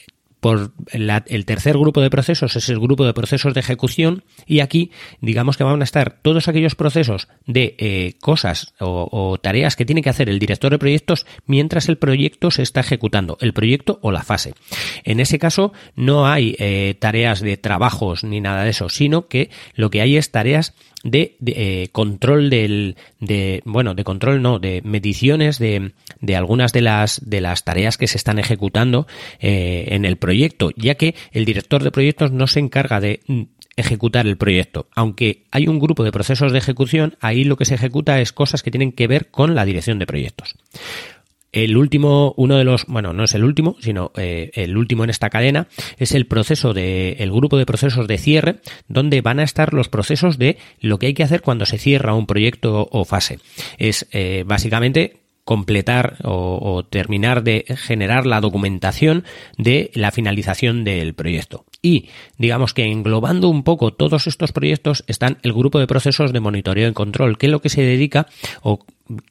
por 0.47 0.71
el 0.93 1.45
tercer 1.45 1.77
grupo 1.77 2.01
de 2.01 2.09
procesos 2.09 2.55
es 2.55 2.69
el 2.69 2.79
grupo 2.79 3.05
de 3.05 3.13
procesos 3.13 3.53
de 3.53 3.59
ejecución 3.59 4.23
y 4.47 4.61
aquí 4.61 4.93
digamos 5.21 5.57
que 5.57 5.65
van 5.65 5.81
a 5.81 5.83
estar 5.83 6.21
todos 6.23 6.47
aquellos 6.47 6.77
procesos 6.77 7.27
de 7.49 7.75
eh, 7.79 8.15
cosas 8.21 8.73
o, 8.79 9.39
tareas 9.43 9.75
que 9.75 9.85
tiene 9.85 10.03
que 10.03 10.11
hacer 10.11 10.29
el 10.29 10.39
director 10.39 10.71
de 10.71 10.79
proyectos 10.79 11.27
mientras 11.47 11.89
el 11.89 11.99
proyecto 11.99 12.53
se 12.53 12.63
está 12.63 12.79
ejecutando, 12.79 13.39
el 13.41 13.55
proyecto 13.55 13.99
o 14.03 14.13
la 14.13 14.23
fase. 14.23 14.55
En 15.03 15.19
ese 15.19 15.41
caso 15.41 15.73
no 15.97 16.29
hay 16.29 16.55
tareas 17.01 17.41
de 17.41 17.57
trabajos 17.57 18.23
ni 18.23 18.41
nada 18.41 18.63
de 18.63 18.71
eso, 18.71 18.89
sino 18.89 19.27
que 19.27 19.51
lo 19.75 19.91
que 19.91 20.01
hay 20.01 20.17
es 20.17 20.31
tareas 20.31 20.75
de, 21.07 21.37
eh, 21.47 21.89
control 21.93 22.51
del, 22.51 22.97
de, 23.21 23.63
bueno, 23.65 23.95
de 23.95 24.05
control 24.05 24.43
no, 24.43 24.59
de 24.59 24.83
mediciones 24.85 25.59
de, 25.59 25.93
de 26.21 26.37
algunas 26.37 26.73
de 26.73 26.83
las, 26.83 27.21
de 27.25 27.41
las 27.41 27.65
tareas 27.65 27.97
que 27.97 28.09
se 28.09 28.19
están 28.19 28.39
ejecutando 28.39 29.07
eh, 29.41 29.87
en 29.89 30.05
el 30.05 30.17
proyecto, 30.17 30.71
ya 30.77 30.97
que 30.97 31.15
el 31.33 31.45
director 31.45 31.83
de 31.83 31.91
proyectos 31.91 32.33
no 32.33 32.47
se 32.47 32.61
encarga 32.61 33.01
de 33.01 33.21
mm, 33.27 33.43
ejecutar 33.77 34.27
el 34.27 34.37
proyecto. 34.37 34.89
Aunque 34.95 35.45
hay 35.51 35.69
un 35.69 35.79
grupo 35.79 36.03
de 36.03 36.13
procesos 36.13 36.53
de 36.53 36.59
ejecución, 36.59 37.17
ahí 37.21 37.45
lo 37.45 37.57
que 37.57 37.67
se 37.67 37.75
ejecuta 37.75 38.21
es 38.21 38.33
cosas 38.33 38.63
que 38.63 38.71
tienen 38.71 38.93
que 38.93 39.07
ver 39.07 39.31
con 39.31 39.55
la 39.55 39.65
dirección 39.65 39.99
de 39.99 40.07
proyectos. 40.07 40.57
El 41.53 41.77
último, 41.77 42.35
uno 42.37 42.57
de 42.57 42.65
los, 42.65 42.87
bueno, 42.87 43.13
no 43.13 43.25
es 43.25 43.35
el 43.35 43.45
último, 43.45 43.77
sino 43.81 44.13
eh, 44.17 44.51
el 44.55 44.77
último 44.77 45.05
en 45.05 45.11
esta 45.11 45.31
cadena, 45.31 45.69
es 45.97 46.13
el 46.13 46.27
proceso 46.27 46.75
de, 46.75 47.13
el 47.21 47.33
grupo 47.33 47.57
de 47.57 47.67
procesos 47.67 48.07
de 48.07 48.19
cierre, 48.19 48.57
donde 48.89 49.23
van 49.23 49.41
a 49.41 49.45
estar 49.45 49.73
los 49.73 49.89
procesos 49.89 50.39
de 50.39 50.59
lo 50.81 50.99
que 50.99 51.07
hay 51.07 51.15
que 51.15 51.23
hacer 51.23 51.41
cuando 51.43 51.65
se 51.65 51.79
cierra 51.79 52.15
un 52.15 52.27
proyecto 52.27 52.89
o 52.91 53.05
fase. 53.05 53.39
Es 53.79 54.07
eh, 54.13 54.45
básicamente 54.47 55.21
completar 55.47 56.17
o, 56.25 56.85
terminar 56.91 57.45
de 57.45 57.65
generar 57.69 58.27
la 58.27 58.41
documentación 58.41 59.23
de 59.57 59.93
la 59.95 60.11
finalización 60.11 60.83
del 60.83 61.15
proyecto. 61.15 61.65
Y 61.87 62.09
digamos 62.37 62.75
que 62.75 62.83
englobando 62.83 63.49
un 63.49 63.63
poco 63.63 63.93
todos 63.93 64.27
estos 64.27 64.51
proyectos 64.51 65.05
están 65.07 65.39
el 65.45 65.53
grupo 65.53 65.79
de 65.79 65.87
procesos 65.87 66.33
de 66.33 66.41
monitoreo 66.41 66.89
y 66.89 66.93
control, 66.93 67.39
que 67.39 67.47
es 67.47 67.53
lo 67.53 67.63
que 67.63 67.69
se 67.69 67.83
dedica 67.83 68.27
o 68.63 68.81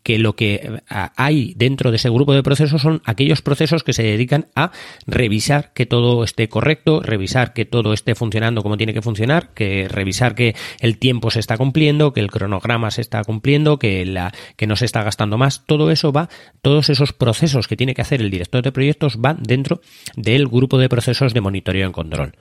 que 0.03 0.19
lo 0.19 0.37
que 0.37 0.79
hay 0.87 1.53
dentro 1.57 1.91
de 1.91 1.97
ese 1.97 2.09
grupo 2.09 2.33
de 2.33 2.43
procesos 2.43 2.81
son 2.81 3.01
aquellos 3.03 3.41
procesos 3.41 3.83
que 3.83 3.91
se 3.91 4.03
dedican 4.03 4.47
a 4.55 4.71
revisar 5.05 5.73
que 5.73 5.85
todo 5.85 6.23
esté 6.23 6.47
correcto, 6.47 7.01
revisar 7.01 7.53
que 7.53 7.65
todo 7.65 7.91
esté 7.91 8.15
funcionando 8.15 8.63
como 8.63 8.77
tiene 8.77 8.93
que 8.93 9.01
funcionar, 9.01 9.49
que 9.53 9.89
revisar 9.89 10.33
que 10.33 10.55
el 10.79 10.97
tiempo 10.97 11.29
se 11.29 11.41
está 11.41 11.57
cumpliendo, 11.57 12.13
que 12.13 12.21
el 12.21 12.31
cronograma 12.31 12.89
se 12.89 13.01
está 13.01 13.21
cumpliendo, 13.23 13.77
que 13.77 14.05
la 14.05 14.31
que 14.55 14.65
no 14.65 14.77
se 14.77 14.85
está 14.85 15.03
gastando 15.03 15.37
más, 15.37 15.65
todo 15.65 15.91
eso 15.91 16.13
va, 16.13 16.29
todos 16.61 16.89
esos 16.89 17.11
procesos 17.11 17.67
que 17.67 17.75
tiene 17.75 17.93
que 17.93 18.01
hacer 18.01 18.21
el 18.21 18.31
director 18.31 18.63
de 18.63 18.71
proyectos 18.71 19.17
van 19.17 19.43
dentro 19.43 19.81
del 20.15 20.47
grupo 20.47 20.77
de 20.77 20.87
procesos 20.87 21.33
de 21.33 21.41
monitoreo 21.41 21.89
y 21.89 21.91
control. 21.91 22.33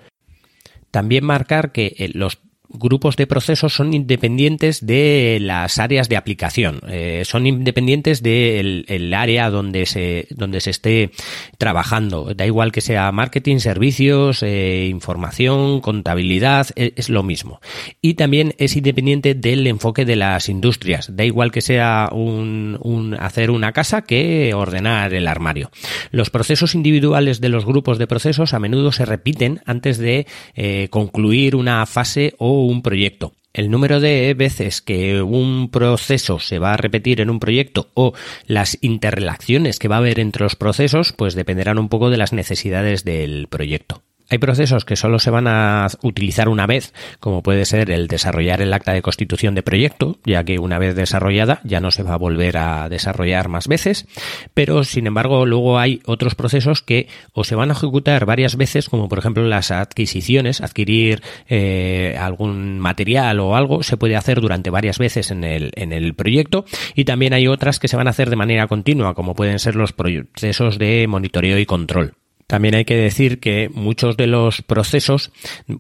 También 0.95 1.25
marcar 1.25 1.73
que 1.73 1.97
eh, 1.99 2.11
los 2.15 2.39
grupos 2.69 3.17
de 3.17 3.27
procesos 3.27 3.75
son 3.75 3.95
independientes 3.95 4.85
de 4.85 5.39
las 5.41 5.79
áreas 5.79 6.09
de 6.09 6.17
aplicación, 6.17 6.81
eh, 6.89 7.23
son 7.25 7.47
independientes 7.47 8.23
del 8.23 9.13
área 9.15 9.51
donde 9.51 9.87
se, 9.87 10.27
donde 10.31 10.61
se 10.61 10.71
esté 10.71 11.11
trabajando. 11.59 12.35
Da 12.35 12.47
igual 12.47 12.73
que 12.73 12.81
sea 12.81 13.13
marketing, 13.13 13.59
servicios, 13.59 14.43
eh, 14.43 14.87
información, 14.91 15.81
contabilidad, 15.81 16.69
e, 16.77 16.95
es, 16.97 17.11
lo 17.11 17.23
mismo. 17.23 17.61
Y 18.01 18.15
también 18.15 18.55
es 18.59 18.77
independiente 18.77 19.35
del 19.35 19.67
enfoque 19.67 20.05
de 20.05 20.17
las 20.17 20.49
industrias. 20.49 21.15
Da 21.15 21.25
igual 21.25 21.53
que 21.53 21.61
sea 21.61 22.09
un, 22.13 23.17
hacer 23.21 23.51
una 23.51 23.73
casa 23.73 24.03
que 24.03 24.53
ordenar 24.55 25.15
el 25.15 25.29
armario. 25.29 25.71
Los 26.11 26.31
procesos 26.31 26.75
individuales 26.75 27.41
de 27.41 27.49
los 27.49 27.65
grupos 27.65 27.99
de 27.99 28.07
procesos 28.07 28.55
a 28.55 28.59
menudo 28.59 28.93
se 28.93 29.05
repiten 29.05 29.61
antes 29.67 29.99
de 29.99 30.27
eh, 30.55 30.89
concluir 30.91 31.57
una 31.57 31.85
fase 31.87 32.35
o 32.39 32.54
un 32.63 32.83
proyecto. 32.83 33.33
El 33.53 33.71
número 33.71 34.01
de 34.01 34.35
veces 34.35 34.83
que 34.83 35.23
un 35.23 35.71
proceso 35.71 36.41
se 36.41 36.59
va 36.59 36.75
a 36.75 36.77
repetir 36.77 37.21
en 37.21 37.31
un 37.31 37.39
proyecto 37.39 37.91
o 37.95 38.13
las 38.47 38.79
interrelaciones 38.81 39.79
que 39.79 39.87
va 39.87 39.97
a 39.97 39.99
haber 39.99 40.19
entre 40.19 40.43
los 40.43 40.57
procesos, 40.57 41.13
pues 41.13 41.35
dependerán 41.35 41.79
un 41.79 41.89
poco 41.89 42.11
de 42.11 42.17
las 42.17 42.33
necesidades 42.33 43.05
del 43.05 43.47
proyecto. 43.49 44.03
Hay 44.31 44.39
procesos 44.39 44.85
que 44.87 44.97
solo 44.97 45.19
se 45.19 45.31
van 45.31 45.47
a 45.47 45.87
utilizar 46.03 46.49
una 46.49 46.67
vez, 46.67 46.95
como 47.21 47.43
puede 47.43 47.67
ser 47.67 47.91
el 47.91 48.09
desarrollar 48.09 48.63
el 48.63 48.73
acta 48.73 48.93
de 48.93 49.03
constitución 49.03 49.55
de 49.55 49.63
proyecto, 49.63 50.19
ya 50.25 50.45
que 50.45 50.59
una 50.59 50.79
vez 50.79 50.97
desarrollada 50.97 51.61
ya 51.63 51.81
no 51.81 51.91
se 51.91 52.03
va 52.03 52.15
a 52.15 52.19
volver 52.19 52.57
a 52.57 52.89
desarrollar 52.89 53.49
más 53.49 53.69
veces, 53.69 54.07
pero 54.55 54.83
sin 54.85 55.07
embargo 55.07 55.45
luego 55.45 55.79
hay 55.79 56.01
otros 56.07 56.35
procesos 56.35 56.81
que 56.81 57.07
o 57.35 57.45
se 57.45 57.55
van 57.55 57.71
a 57.71 57.75
ejecutar 57.75 58.25
varias 58.25 58.57
veces, 58.57 58.89
como 58.89 59.09
por 59.09 59.19
ejemplo 59.19 59.45
las 59.45 59.71
adquisiciones, 59.71 60.63
adquirir 60.63 61.23
eh, 61.49 62.17
algún 62.19 62.79
material 62.79 63.41
o 63.41 63.57
algo, 63.57 63.83
se 63.83 63.99
puede 63.99 64.17
hacer 64.17 64.41
durante 64.41 64.71
varias 64.71 64.99
veces 64.99 65.31
en 65.31 65.45
el, 65.45 65.71
en 65.77 65.93
el 65.93 66.15
proyecto, 66.15 66.65
y 66.95 67.05
también 67.05 67.35
hay 67.35 67.47
otras 67.47 67.79
que 67.79 67.89
se 67.89 67.97
van 67.97 68.07
a 68.07 68.11
hacer 68.11 68.31
de 68.31 68.37
manera 68.37 68.69
continua, 68.69 69.15
como 69.15 69.35
pueden 69.35 69.59
ser 69.59 69.77
los 69.77 69.93
procesos 69.93 70.79
de 70.79 71.07
monitoreo 71.09 71.59
y 71.59 71.67
control. 71.67 72.15
También 72.47 72.75
hay 72.75 72.85
que 72.85 72.97
decir 72.97 73.41
que 73.41 73.71
muchos 73.73 74.17
de 74.17 74.27
los 74.27 74.63
procesos, 74.63 75.33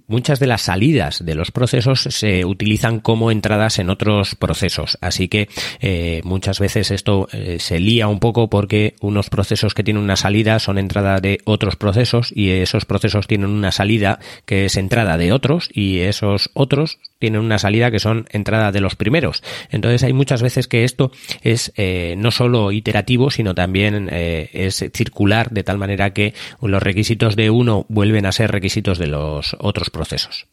muchas 0.06 0.40
de 0.40 0.46
las 0.46 0.62
salidas 0.62 1.24
de 1.24 1.34
los 1.34 1.50
procesos 1.50 2.00
se 2.00 2.44
utilizan 2.44 3.00
como 3.00 3.30
entradas 3.30 3.78
en 3.78 3.90
otros 3.90 4.34
procesos. 4.34 4.98
Así 5.00 5.28
que 5.28 5.48
eh, 5.80 6.22
muchas 6.24 6.60
veces 6.60 6.90
esto 6.90 7.28
eh, 7.32 7.58
se 7.60 7.80
lía 7.80 8.08
un 8.08 8.18
poco 8.18 8.48
porque 8.48 8.94
unos 9.00 9.28
procesos 9.28 9.74
que 9.74 9.84
tienen 9.84 10.02
una 10.02 10.16
salida 10.16 10.58
son 10.58 10.78
entrada 10.78 11.20
de 11.20 11.38
otros 11.44 11.76
procesos 11.76 12.32
y 12.34 12.50
esos 12.50 12.86
procesos 12.86 13.26
tienen 13.26 13.50
una 13.50 13.72
salida 13.72 14.18
que 14.46 14.64
es 14.64 14.76
entrada 14.76 15.18
de 15.18 15.32
otros 15.32 15.68
y 15.72 16.00
esos 16.00 16.50
otros 16.54 16.98
tienen 17.18 17.40
una 17.40 17.58
salida 17.58 17.90
que 17.90 18.00
son 18.00 18.26
entrada 18.30 18.72
de 18.72 18.80
los 18.80 18.96
primeros. 18.96 19.42
Entonces 19.70 20.02
hay 20.02 20.12
muchas 20.12 20.42
veces 20.42 20.66
que 20.66 20.84
esto 20.84 21.12
es 21.42 21.72
eh, 21.76 22.14
no 22.16 22.30
solo 22.30 22.72
iterativo, 22.72 23.30
sino 23.30 23.54
también 23.54 24.08
es 24.12 24.84
circular 24.92 25.50
de 25.50 25.64
tal 25.64 25.78
manera 25.78 26.12
que 26.12 26.34
los 26.60 26.82
requisitos 26.82 27.36
de 27.36 27.50
uno 27.50 27.86
vuelven 27.88 28.26
a 28.26 28.32
ser 28.32 28.50
requisitos 28.50 28.98
de 28.98 29.06
los 29.06 29.56
otros 29.58 29.90
procesos. 29.90 30.46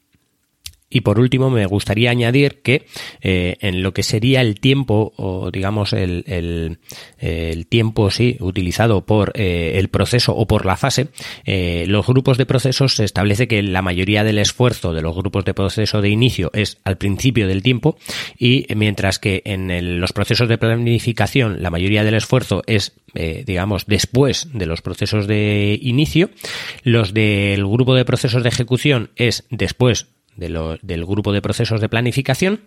Y 0.91 1.01
por 1.01 1.19
último, 1.19 1.49
me 1.49 1.65
gustaría 1.65 2.11
añadir 2.11 2.61
que 2.61 2.85
eh, 3.21 3.55
en 3.61 3.81
lo 3.81 3.93
que 3.93 4.03
sería 4.03 4.41
el 4.41 4.59
tiempo, 4.59 5.13
o 5.15 5.49
digamos 5.49 5.93
el, 5.93 6.25
el, 6.27 7.67
tiempo 7.67 8.11
sí 8.11 8.35
utilizado 8.41 9.05
por 9.05 9.31
eh, 9.35 9.79
el 9.79 9.87
proceso 9.87 10.35
o 10.35 10.45
por 10.45 10.65
la 10.65 10.75
fase, 10.75 11.07
eh, 11.45 11.85
los 11.87 12.05
grupos 12.05 12.37
de 12.37 12.45
procesos 12.45 12.95
se 12.95 13.05
establece 13.05 13.47
que 13.47 13.63
la 13.63 13.81
mayoría 13.81 14.25
del 14.25 14.37
esfuerzo 14.37 14.93
de 14.93 15.01
los 15.01 15.15
grupos 15.15 15.45
de 15.45 15.53
proceso 15.53 16.01
de 16.01 16.09
inicio 16.09 16.51
es 16.53 16.79
al 16.83 16.97
principio 16.97 17.47
del 17.47 17.63
tiempo 17.63 17.97
y 18.37 18.67
mientras 18.75 19.17
que 19.17 19.41
en 19.45 20.01
los 20.01 20.11
procesos 20.11 20.49
de 20.49 20.57
planificación 20.57 21.63
la 21.63 21.69
mayoría 21.69 22.03
del 22.03 22.15
esfuerzo 22.15 22.63
es 22.67 22.93
digamos 23.13 23.85
después 23.85 24.49
de 24.53 24.65
los 24.65 24.81
procesos 24.81 25.27
de 25.27 25.77
inicio, 25.81 26.29
los 26.83 27.13
del 27.13 27.65
grupo 27.65 27.95
de 27.95 28.05
procesos 28.05 28.43
de 28.43 28.49
ejecución 28.49 29.11
es 29.15 29.45
después 29.49 30.07
del 30.35 31.05
grupo 31.05 31.33
de 31.33 31.41
procesos 31.41 31.81
de 31.81 31.89
planificación 31.89 32.61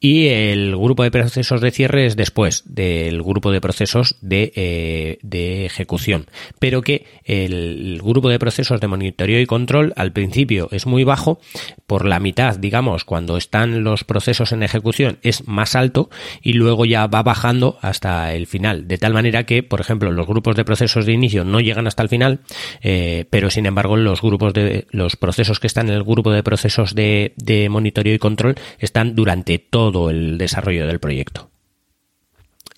y 0.00 0.28
el 0.28 0.76
grupo 0.76 1.02
de 1.02 1.10
procesos 1.10 1.60
de 1.60 1.70
cierre 1.70 2.06
es 2.06 2.16
después 2.16 2.62
del 2.66 3.22
grupo 3.22 3.50
de 3.50 3.60
procesos 3.60 4.16
de, 4.20 4.52
eh, 4.54 5.18
de 5.22 5.66
ejecución. 5.66 6.26
Pero 6.58 6.82
que 6.82 7.06
el 7.24 8.00
grupo 8.02 8.28
de 8.28 8.38
procesos 8.38 8.80
de 8.80 8.88
monitoreo 8.88 9.40
y 9.40 9.46
control 9.46 9.92
al 9.96 10.12
principio 10.12 10.68
es 10.72 10.86
muy 10.86 11.04
bajo, 11.04 11.40
por 11.86 12.04
la 12.04 12.20
mitad, 12.20 12.56
digamos, 12.56 13.04
cuando 13.04 13.36
están 13.36 13.84
los 13.84 14.04
procesos 14.04 14.52
en 14.52 14.62
ejecución 14.62 15.18
es 15.22 15.46
más 15.46 15.74
alto 15.76 16.10
y 16.42 16.54
luego 16.54 16.84
ya 16.84 17.06
va 17.06 17.22
bajando 17.22 17.78
hasta 17.80 18.34
el 18.34 18.46
final. 18.46 18.88
De 18.88 18.98
tal 18.98 19.14
manera 19.14 19.44
que, 19.44 19.62
por 19.62 19.80
ejemplo, 19.80 20.10
los 20.10 20.26
grupos 20.26 20.56
de 20.56 20.64
procesos 20.64 21.06
de 21.06 21.12
inicio 21.12 21.44
no 21.44 21.60
llegan 21.60 21.86
hasta 21.86 22.02
el 22.02 22.08
final, 22.08 22.40
eh, 22.82 23.24
pero 23.30 23.50
sin 23.50 23.66
embargo 23.66 23.96
los 23.96 24.22
grupos 24.22 24.52
de 24.52 24.86
los 24.90 25.16
procesos 25.16 25.60
que 25.60 25.66
están 25.66 25.88
en 25.88 25.94
el 25.94 26.04
grupo 26.04 26.30
de 26.30 26.42
procesos 26.42 26.94
de 26.94 27.05
de, 27.36 27.68
monitoreo 27.68 28.14
y 28.14 28.18
control 28.18 28.56
están 28.78 29.14
durante 29.14 29.58
todo 29.58 30.10
el 30.10 30.38
desarrollo 30.38 30.86
del 30.86 31.00
proyecto. 31.00 31.50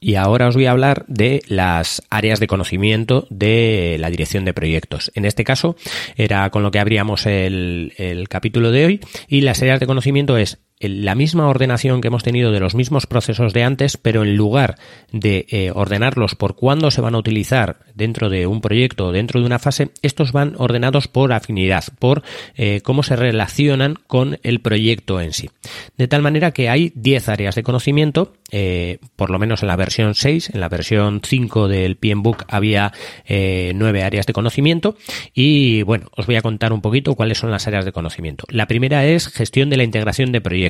Y 0.00 0.14
ahora 0.14 0.46
os 0.46 0.54
voy 0.54 0.66
a 0.66 0.70
hablar 0.70 1.04
de 1.08 1.42
las 1.48 2.02
áreas 2.08 2.38
de 2.38 2.46
conocimiento 2.46 3.26
de 3.30 3.96
la 3.98 4.10
dirección 4.10 4.44
de 4.44 4.54
proyectos. 4.54 5.10
En 5.16 5.24
este 5.24 5.42
caso 5.42 5.74
era 6.16 6.48
con 6.50 6.62
lo 6.62 6.70
que 6.70 6.78
abríamos 6.78 7.26
el, 7.26 7.94
el 7.96 8.28
capítulo 8.28 8.70
de 8.70 8.86
hoy 8.86 9.00
y 9.26 9.40
las 9.40 9.60
áreas 9.60 9.80
de 9.80 9.86
conocimiento 9.86 10.36
es 10.36 10.58
la 10.80 11.14
misma 11.14 11.48
ordenación 11.48 12.00
que 12.00 12.08
hemos 12.08 12.22
tenido 12.22 12.52
de 12.52 12.60
los 12.60 12.74
mismos 12.74 13.06
procesos 13.06 13.52
de 13.52 13.64
antes, 13.64 13.96
pero 13.96 14.22
en 14.22 14.36
lugar 14.36 14.76
de 15.12 15.46
eh, 15.50 15.72
ordenarlos 15.74 16.34
por 16.34 16.54
cuándo 16.54 16.90
se 16.90 17.00
van 17.00 17.14
a 17.14 17.18
utilizar 17.18 17.80
dentro 17.94 18.30
de 18.30 18.46
un 18.46 18.60
proyecto 18.60 19.06
o 19.06 19.12
dentro 19.12 19.40
de 19.40 19.46
una 19.46 19.58
fase, 19.58 19.90
estos 20.02 20.32
van 20.32 20.54
ordenados 20.56 21.08
por 21.08 21.32
afinidad, 21.32 21.84
por 21.98 22.22
eh, 22.54 22.80
cómo 22.82 23.02
se 23.02 23.16
relacionan 23.16 23.96
con 24.06 24.38
el 24.42 24.60
proyecto 24.60 25.20
en 25.20 25.32
sí. 25.32 25.50
De 25.96 26.06
tal 26.06 26.22
manera 26.22 26.52
que 26.52 26.68
hay 26.68 26.92
10 26.94 27.28
áreas 27.28 27.54
de 27.56 27.62
conocimiento, 27.64 28.34
eh, 28.50 28.98
por 29.16 29.30
lo 29.30 29.38
menos 29.38 29.62
en 29.62 29.68
la 29.68 29.76
versión 29.76 30.14
6, 30.14 30.50
en 30.54 30.60
la 30.60 30.68
versión 30.68 31.20
5 31.24 31.68
del 31.68 31.96
PMBOK 31.96 32.44
había 32.48 32.92
9 33.28 34.02
áreas 34.02 34.26
de 34.26 34.32
conocimiento 34.32 34.96
y 35.34 35.82
bueno, 35.82 36.08
os 36.16 36.26
voy 36.26 36.36
a 36.36 36.42
contar 36.42 36.72
un 36.72 36.80
poquito 36.80 37.14
cuáles 37.14 37.38
son 37.38 37.50
las 37.50 37.66
áreas 37.66 37.84
de 37.84 37.92
conocimiento. 37.92 38.44
La 38.48 38.66
primera 38.66 39.04
es 39.04 39.28
gestión 39.28 39.70
de 39.70 39.76
la 39.76 39.84
integración 39.84 40.32
de 40.32 40.40
proyectos 40.40 40.67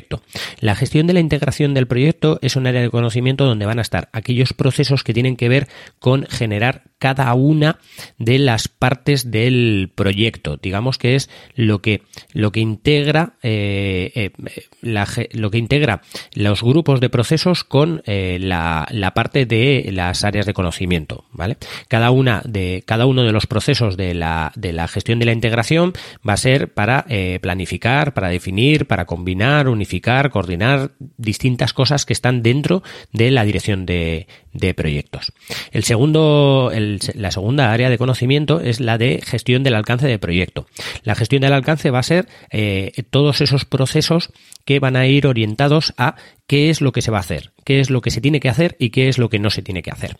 la 0.59 0.75
gestión 0.75 1.07
de 1.07 1.13
la 1.13 1.19
integración 1.19 1.73
del 1.73 1.87
proyecto 1.87 2.39
es 2.41 2.55
un 2.55 2.67
área 2.67 2.81
de 2.81 2.89
conocimiento 2.89 3.45
donde 3.45 3.65
van 3.65 3.79
a 3.79 3.83
estar 3.83 4.09
aquellos 4.13 4.53
procesos 4.53 5.03
que 5.03 5.13
tienen 5.13 5.35
que 5.35 5.49
ver 5.49 5.67
con 5.99 6.25
generar 6.25 6.83
cada 6.99 7.33
una 7.33 7.79
de 8.17 8.37
las 8.39 8.67
partes 8.67 9.31
del 9.31 9.89
proyecto. 9.95 10.57
Digamos 10.61 10.97
que 10.97 11.15
es 11.15 11.29
lo 11.55 11.81
que, 11.81 12.03
lo 12.33 12.51
que 12.51 12.59
integra 12.59 13.33
eh, 13.41 14.11
eh, 14.15 15.29
lo 15.31 15.49
que 15.49 15.57
integra 15.57 16.01
los 16.33 16.61
grupos 16.61 16.99
de 16.99 17.09
procesos 17.09 17.63
con 17.63 18.01
eh, 18.05 18.37
la, 18.41 18.87
la, 18.91 19.13
parte 19.13 19.45
de 19.45 19.89
las 19.93 20.23
áreas 20.23 20.45
de 20.45 20.53
conocimiento. 20.53 21.25
¿vale? 21.31 21.57
Cada 21.87 22.11
una 22.11 22.41
de 22.45 22.83
cada 22.85 23.05
uno 23.05 23.23
de 23.23 23.31
los 23.31 23.47
procesos 23.47 23.95
de 23.95 24.13
la, 24.13 24.51
de 24.55 24.73
la 24.73 24.87
gestión 24.87 25.19
de 25.19 25.25
la 25.25 25.31
integración 25.31 25.93
va 26.27 26.33
a 26.33 26.37
ser 26.37 26.73
para 26.73 27.05
planificar, 27.41 28.13
para 28.13 28.29
definir, 28.29 28.85
para 28.85 29.05
combinar, 29.05 29.67
unificar 29.67 29.88
coordinar 30.31 30.91
distintas 31.17 31.73
cosas 31.73 32.05
que 32.05 32.13
están 32.13 32.43
dentro 32.43 32.83
de 33.11 33.31
la 33.31 33.43
dirección 33.43 33.85
de, 33.85 34.27
proyectos. 34.75 35.31
El 35.71 35.83
segundo, 35.83 36.71
la 37.15 37.31
segunda 37.31 37.71
área 37.71 37.89
de 37.89 37.97
conocimiento 37.97 38.59
es 38.59 38.79
la 38.79 38.97
de 38.97 39.21
gestión 39.23 39.63
del 39.63 39.75
alcance 39.75 40.07
de 40.07 40.19
proyecto. 40.19 40.67
La 41.03 41.15
gestión 41.15 41.41
del 41.41 41.53
alcance 41.53 41.91
va 41.91 41.99
a 41.99 42.03
ser 42.03 42.27
eh, 42.51 42.91
todos 43.09 43.41
esos 43.41 43.65
procesos 43.65 44.31
que 44.65 44.79
van 44.79 44.95
a 44.95 45.07
ir 45.07 45.27
orientados 45.27 45.93
a 45.97 46.15
qué 46.47 46.69
es 46.69 46.81
lo 46.81 46.91
que 46.91 47.01
se 47.01 47.11
va 47.11 47.17
a 47.17 47.21
hacer, 47.21 47.51
qué 47.63 47.79
es 47.79 47.89
lo 47.89 48.01
que 48.01 48.11
se 48.11 48.21
tiene 48.21 48.39
que 48.39 48.49
hacer 48.49 48.75
y 48.79 48.89
qué 48.89 49.09
es 49.09 49.17
lo 49.17 49.29
que 49.29 49.39
no 49.39 49.49
se 49.49 49.61
tiene 49.61 49.81
que 49.81 49.91
hacer. 49.91 50.17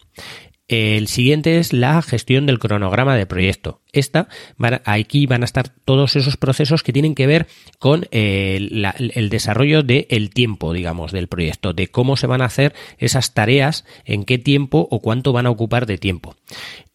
El 0.70 1.08
siguiente 1.08 1.58
es 1.58 1.74
la 1.74 2.00
gestión 2.04 2.46
del 2.46 2.60
cronograma 2.60 3.16
de 3.16 3.26
proyecto. 3.26 3.82
Esta, 3.92 4.30
aquí 4.86 5.26
van 5.26 5.42
a 5.42 5.46
estar 5.46 5.70
todos 5.84 6.16
esos 6.16 6.38
procesos 6.38 6.84
que 6.84 6.94
tienen 6.94 7.16
que 7.16 7.26
ver 7.26 7.48
con 7.80 8.08
eh, 8.12 8.70
el, 9.16 9.30
desarrollo 9.30 9.82
del 9.82 10.30
tiempo, 10.30 10.72
digamos, 10.72 11.12
del 11.12 11.28
proyecto, 11.28 11.74
de 11.74 11.88
cómo 11.88 12.18
se 12.18 12.28
van 12.28 12.42
a 12.42 12.46
hacer 12.46 12.76
esas 13.00 13.34
tareas, 13.34 13.84
en 14.06 14.26
qué 14.26 14.38
tiempo 14.38 14.88
o 14.92 15.00
cuánto 15.00 15.34
van 15.34 15.48
a 15.48 15.50
ocupar 15.50 15.88
de 15.88 15.98
tiempo 15.98 16.36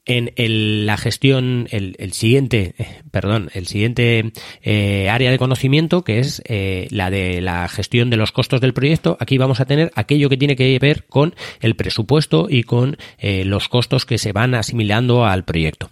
en 0.07 0.87
la 0.87 0.97
gestión, 0.97 1.67
el, 1.71 2.13
siguiente, 2.13 2.75
eh, 2.79 3.03
perdón, 3.11 3.51
el 3.55 3.67
siguiente 3.67 4.33
eh, 4.63 5.09
área 5.09 5.31
de 5.31 5.39
conocimiento, 5.39 6.05
que 6.05 6.19
es 6.19 6.43
eh, 6.47 6.89
la 6.91 7.11
de 7.11 7.41
la 7.41 7.69
gestión 7.69 8.11
de 8.11 8.17
los 8.17 8.33
costos 8.33 8.61
del 8.61 8.75
proyecto, 8.75 9.17
aquí 9.21 9.39
vamos 9.39 9.61
a 9.61 9.65
tener 9.65 9.91
aquello 9.95 10.29
que 10.29 10.37
tiene 10.37 10.57
que 10.57 10.79
ver 10.79 11.05
con 11.07 11.35
el 11.61 11.75
presupuesto 11.77 12.49
y 12.51 12.65
con 12.65 12.97
los 13.21 13.69
costos 13.69 14.05
que 14.05 14.19
se 14.19 14.33
van 14.33 14.55
asimilando 14.55 15.25
al 15.25 15.45
proyecto. 15.45 15.91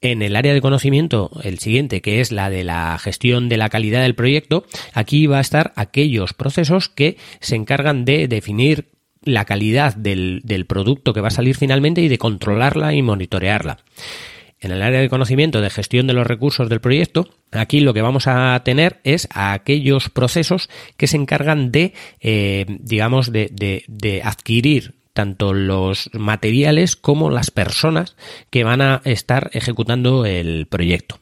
En 0.00 0.22
el 0.22 0.36
área 0.36 0.54
de 0.54 0.60
conocimiento, 0.60 1.30
el 1.42 1.58
siguiente, 1.58 2.00
que 2.00 2.20
es 2.20 2.30
la 2.30 2.50
de 2.50 2.62
la 2.62 2.96
gestión 2.98 3.48
de 3.48 3.56
la 3.56 3.68
calidad 3.70 4.02
del 4.02 4.14
proyecto, 4.14 4.64
aquí 4.92 5.26
va 5.26 5.38
a 5.38 5.40
estar 5.40 5.72
aquellos 5.74 6.34
procesos 6.34 6.88
que 6.88 7.16
se 7.40 7.56
encargan 7.56 8.04
de 8.04 8.28
definir 8.28 8.95
la 9.26 9.44
calidad 9.44 9.94
del, 9.94 10.42
producto 10.66 11.12
que 11.12 11.20
va 11.20 11.28
a 11.28 11.32
salir 11.32 11.56
finalmente 11.56 12.00
y 12.00 12.08
de 12.08 12.16
controlarla 12.16 12.94
y 12.94 13.02
monitorearla. 13.02 13.78
En 14.58 14.70
el 14.70 14.80
área 14.80 15.00
de 15.00 15.10
conocimiento 15.10 15.60
de 15.60 15.68
gestión 15.68 16.06
de 16.06 16.14
los 16.14 16.26
recursos 16.26 16.70
del 16.70 16.80
proyecto, 16.80 17.28
aquí 17.52 17.80
lo 17.80 17.92
que 17.92 18.00
vamos 18.00 18.26
a 18.26 18.58
tener 18.64 19.00
es 19.04 19.28
aquellos 19.32 20.08
procesos 20.08 20.70
que 20.96 21.08
se 21.08 21.18
encargan 21.18 21.70
de, 21.70 21.92
eh, 22.20 22.64
digamos, 22.68 23.30
de, 23.30 23.50
de 23.86 24.22
adquirir 24.24 24.94
tanto 25.12 25.52
los 25.52 26.10
materiales 26.12 26.94
como 26.94 27.30
las 27.30 27.50
personas 27.50 28.16
que 28.50 28.64
van 28.64 28.80
a 28.80 29.02
estar 29.04 29.50
ejecutando 29.52 30.24
el 30.24 30.66
proyecto. 30.66 31.18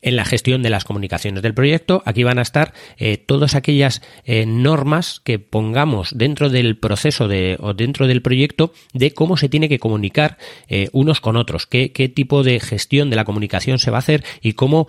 En 0.00 0.16
la 0.16 0.24
gestión 0.24 0.62
de 0.62 0.70
las 0.70 0.84
comunicaciones 0.84 1.42
del 1.42 1.54
proyecto, 1.54 2.02
aquí 2.04 2.24
van 2.24 2.38
a 2.38 2.42
estar 2.42 2.72
eh, 2.96 3.16
todas 3.16 3.54
aquellas 3.54 4.02
eh, 4.24 4.46
normas 4.46 5.20
que 5.24 5.38
pongamos 5.38 6.16
dentro 6.16 6.50
del 6.50 6.76
proceso 6.76 7.28
de, 7.28 7.56
o 7.60 7.74
dentro 7.74 8.06
del 8.06 8.22
proyecto 8.22 8.72
de 8.92 9.12
cómo 9.12 9.36
se 9.36 9.48
tiene 9.48 9.68
que 9.68 9.78
comunicar 9.78 10.38
eh, 10.68 10.88
unos 10.92 11.20
con 11.20 11.36
otros, 11.36 11.66
qué, 11.66 11.90
tipo 12.14 12.42
de 12.42 12.60
gestión 12.60 13.10
de 13.10 13.16
la 13.16 13.24
comunicación 13.24 13.78
se 13.78 13.90
va 13.90 13.98
a 13.98 14.00
hacer 14.00 14.24
y 14.40 14.54
cómo 14.54 14.88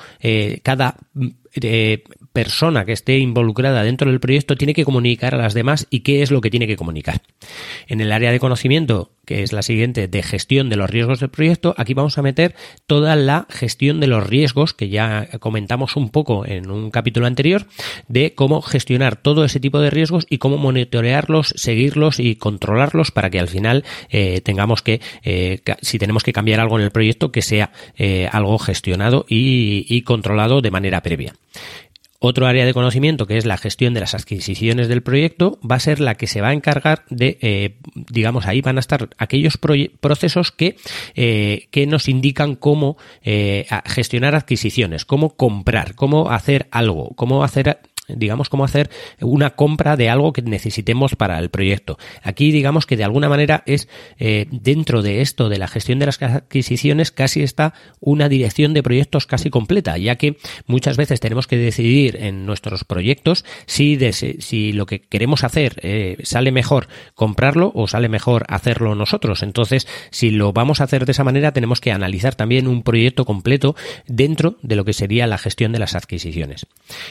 cada 0.63 0.97
persona 2.33 2.83
que 2.83 2.91
esté 2.91 3.19
involucrada 3.19 3.83
dentro 3.83 4.09
del 4.09 4.19
proyecto 4.19 4.57
tiene 4.57 4.73
que 4.73 4.83
comunicar 4.83 5.35
a 5.35 5.37
las 5.37 5.53
demás 5.53 5.87
y 5.91 5.99
qué 5.99 6.23
es 6.23 6.31
lo 6.31 6.41
que 6.41 6.49
tiene 6.49 6.67
que 6.67 6.75
comunicar. 6.75 7.21
En 7.87 8.01
el 8.01 8.11
área 8.11 8.31
de 8.31 8.39
conocimiento, 8.39 9.11
que 9.25 9.43
es 9.43 9.53
la 9.53 9.61
siguiente, 9.61 10.07
de 10.07 10.23
gestión 10.23 10.69
de 10.69 10.75
los 10.75 10.89
riesgos 10.89 11.19
del 11.19 11.29
proyecto, 11.29 11.75
aquí 11.77 11.93
vamos 11.93 12.17
a 12.17 12.23
meter 12.23 12.55
toda 12.87 13.15
la 13.15 13.45
gestión 13.49 13.99
de 13.99 14.07
los 14.07 14.25
riesgos 14.25 14.73
que 14.73 14.89
ya 14.89 15.29
comentamos 15.39 15.95
un 15.95 16.09
poco 16.09 16.45
en 16.45 16.71
un 16.71 16.89
capítulo 16.89 17.27
anterior, 17.27 17.67
de 18.07 18.33
cómo 18.33 18.61
gestionar 18.61 19.15
todo 19.15 19.45
ese 19.45 19.59
tipo 19.59 19.79
de 19.79 19.91
riesgos 19.91 20.25
y 20.27 20.39
cómo 20.39 20.57
monitorearlos, 20.57 21.53
seguirlos 21.55 22.19
y 22.19 22.35
controlarlos 22.35 23.11
para 23.11 23.29
que 23.29 23.39
al 23.39 23.47
final 23.47 23.85
eh, 24.09 24.41
tengamos 24.41 24.81
que, 24.81 25.01
eh, 25.23 25.61
si 25.81 25.99
tenemos 25.99 26.23
que 26.23 26.33
cambiar 26.33 26.59
algo 26.59 26.79
en 26.79 26.85
el 26.85 26.91
proyecto, 26.91 27.31
que 27.31 27.43
sea 27.43 27.71
eh, 27.95 28.27
algo 28.31 28.57
gestionado 28.57 29.25
y 29.29 30.01
controlado 30.01 30.61
de 30.61 30.71
manera 30.71 31.01
previa. 31.01 31.33
Otro 32.25 32.47
área 32.47 32.65
de 32.65 32.73
conocimiento, 32.73 33.27
que 33.27 33.35
es 33.35 33.45
la 33.45 33.57
gestión 33.57 33.93
de 33.93 33.99
las 33.99 34.13
adquisiciones 34.13 34.87
del 34.87 35.03
proyecto, 35.03 35.59
va 35.69 35.75
a 35.75 35.79
ser 35.81 35.99
la 35.99 36.15
que 36.15 36.25
se 36.25 36.39
va 36.39 36.47
a 36.47 36.53
encargar 36.53 37.03
de, 37.09 37.37
eh, 37.41 37.75
digamos, 37.93 38.45
ahí 38.45 38.61
van 38.61 38.77
a 38.77 38.79
estar 38.79 39.09
aquellos 39.17 39.57
procesos 39.57 40.53
que, 40.53 40.77
eh, 41.15 41.67
que 41.69 41.85
nos 41.85 42.07
indican 42.07 42.55
cómo 42.55 42.95
eh, 43.23 43.65
gestionar 43.87 44.35
adquisiciones, 44.35 45.03
cómo 45.03 45.35
comprar, 45.35 45.95
cómo 45.95 46.29
hacer 46.29 46.67
algo, 46.71 47.09
cómo 47.17 47.43
hacer 47.43 47.81
digamos, 48.07 48.49
cómo 48.49 48.65
hacer 48.65 48.89
una 49.21 49.51
compra 49.51 49.95
de 49.95 50.09
algo 50.09 50.33
que 50.33 50.41
necesitemos 50.41 51.15
para 51.15 51.39
el 51.39 51.49
proyecto. 51.49 51.97
Aquí, 52.21 52.51
digamos 52.51 52.85
que 52.85 52.97
de 52.97 53.03
alguna 53.03 53.29
manera 53.29 53.63
es 53.65 53.87
eh, 54.19 54.47
dentro 54.51 55.01
de 55.01 55.21
esto 55.21 55.49
de 55.49 55.57
la 55.57 55.67
gestión 55.67 55.99
de 55.99 56.07
las 56.07 56.21
adquisiciones 56.21 57.11
casi 57.11 57.43
está 57.43 57.73
una 57.99 58.29
dirección 58.29 58.73
de 58.73 58.83
proyectos 58.83 59.25
casi 59.25 59.49
completa, 59.49 59.97
ya 59.97 60.15
que 60.15 60.37
muchas 60.67 60.97
veces 60.97 61.19
tenemos 61.19 61.47
que 61.47 61.57
decidir 61.57 62.17
en 62.17 62.45
nuestros 62.45 62.83
proyectos 62.83 63.45
si, 63.65 63.97
si 64.11 64.73
lo 64.73 64.85
que 64.85 65.01
queremos 65.01 65.43
hacer 65.43 65.79
eh, 65.81 66.17
sale 66.23 66.51
mejor 66.51 66.87
comprarlo 67.15 67.71
o 67.73 67.87
sale 67.87 68.09
mejor 68.09 68.45
hacerlo 68.49 68.95
nosotros. 68.95 69.43
Entonces, 69.43 69.87
si 70.09 70.31
lo 70.31 70.51
vamos 70.53 70.81
a 70.81 70.85
hacer 70.85 71.05
de 71.05 71.13
esa 71.13 71.23
manera, 71.23 71.53
tenemos 71.53 71.79
que 71.79 71.91
analizar 71.91 72.35
también 72.35 72.67
un 72.67 72.83
proyecto 72.83 73.25
completo 73.25 73.75
dentro 74.07 74.57
de 74.61 74.75
lo 74.75 74.85
que 74.85 74.93
sería 74.93 75.27
la 75.27 75.37
gestión 75.37 75.71
de 75.71 75.79
las 75.79 75.95
adquisiciones. 75.95 76.65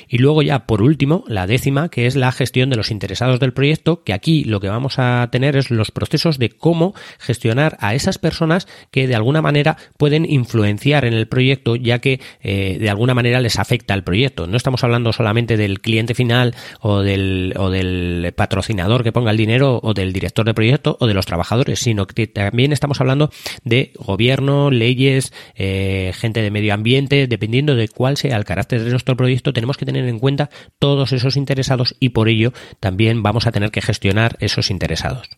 Y 0.08 0.18
luego 0.18 0.42
ya, 0.42 0.66
por 0.66 0.81
último, 0.82 1.24
la 1.28 1.46
décima, 1.46 1.88
que 1.88 2.06
es 2.06 2.16
la 2.16 2.32
gestión 2.32 2.70
de 2.70 2.76
los 2.76 2.90
interesados 2.90 3.40
del 3.40 3.52
proyecto, 3.52 4.02
que 4.04 4.12
aquí 4.12 4.44
lo 4.44 4.60
que 4.60 4.68
vamos 4.68 4.98
a 4.98 5.28
tener 5.30 5.56
es 5.56 5.70
los 5.70 5.90
procesos 5.90 6.38
de 6.38 6.50
cómo 6.50 6.94
gestionar 7.18 7.76
a 7.80 7.94
esas 7.94 8.18
personas 8.18 8.66
que 8.90 9.06
de 9.06 9.14
alguna 9.14 9.42
manera 9.42 9.76
pueden 9.96 10.24
influenciar 10.24 11.04
en 11.04 11.14
el 11.14 11.28
proyecto, 11.28 11.76
ya 11.76 11.98
que 11.98 12.20
eh, 12.42 12.78
de 12.78 12.90
alguna 12.90 13.14
manera 13.14 13.40
les 13.40 13.58
afecta 13.58 13.94
el 13.94 14.04
proyecto. 14.04 14.46
No 14.46 14.56
estamos 14.56 14.84
hablando 14.84 15.12
solamente 15.12 15.56
del 15.56 15.80
cliente 15.80 16.14
final 16.14 16.54
o 16.80 17.00
del, 17.00 17.54
o 17.56 17.70
del 17.70 18.32
patrocinador 18.36 19.02
que 19.02 19.12
ponga 19.12 19.30
el 19.30 19.36
dinero 19.36 19.80
o 19.82 19.94
del 19.94 20.12
director 20.12 20.46
de 20.46 20.54
proyecto 20.54 20.96
o 21.00 21.06
de 21.06 21.14
los 21.14 21.26
trabajadores, 21.26 21.80
sino 21.80 22.06
que 22.06 22.26
también 22.26 22.72
estamos 22.72 23.00
hablando 23.00 23.30
de 23.64 23.92
gobierno, 23.96 24.70
leyes, 24.70 25.32
eh, 25.54 26.12
gente 26.14 26.42
de 26.42 26.50
medio 26.50 26.74
ambiente, 26.74 27.26
dependiendo 27.26 27.74
de 27.74 27.88
cuál 27.88 28.16
sea 28.16 28.36
el 28.36 28.44
carácter 28.44 28.82
de 28.82 28.90
nuestro 28.90 29.16
proyecto, 29.16 29.52
tenemos 29.52 29.76
que 29.76 29.86
tener 29.86 30.06
en 30.06 30.18
cuenta 30.18 30.50
todos 30.82 31.12
esos 31.12 31.36
interesados 31.36 31.94
y 32.00 32.08
por 32.08 32.28
ello 32.28 32.52
también 32.80 33.22
vamos 33.22 33.46
a 33.46 33.52
tener 33.52 33.70
que 33.70 33.80
gestionar 33.80 34.36
esos 34.40 34.68
interesados. 34.68 35.30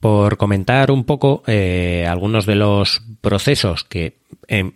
Por 0.00 0.38
comentar 0.38 0.90
un 0.90 1.04
poco 1.04 1.42
eh, 1.46 2.06
algunos 2.08 2.46
de 2.46 2.54
los 2.54 3.02
procesos 3.20 3.84
que 3.84 4.22
eh, 4.48 4.72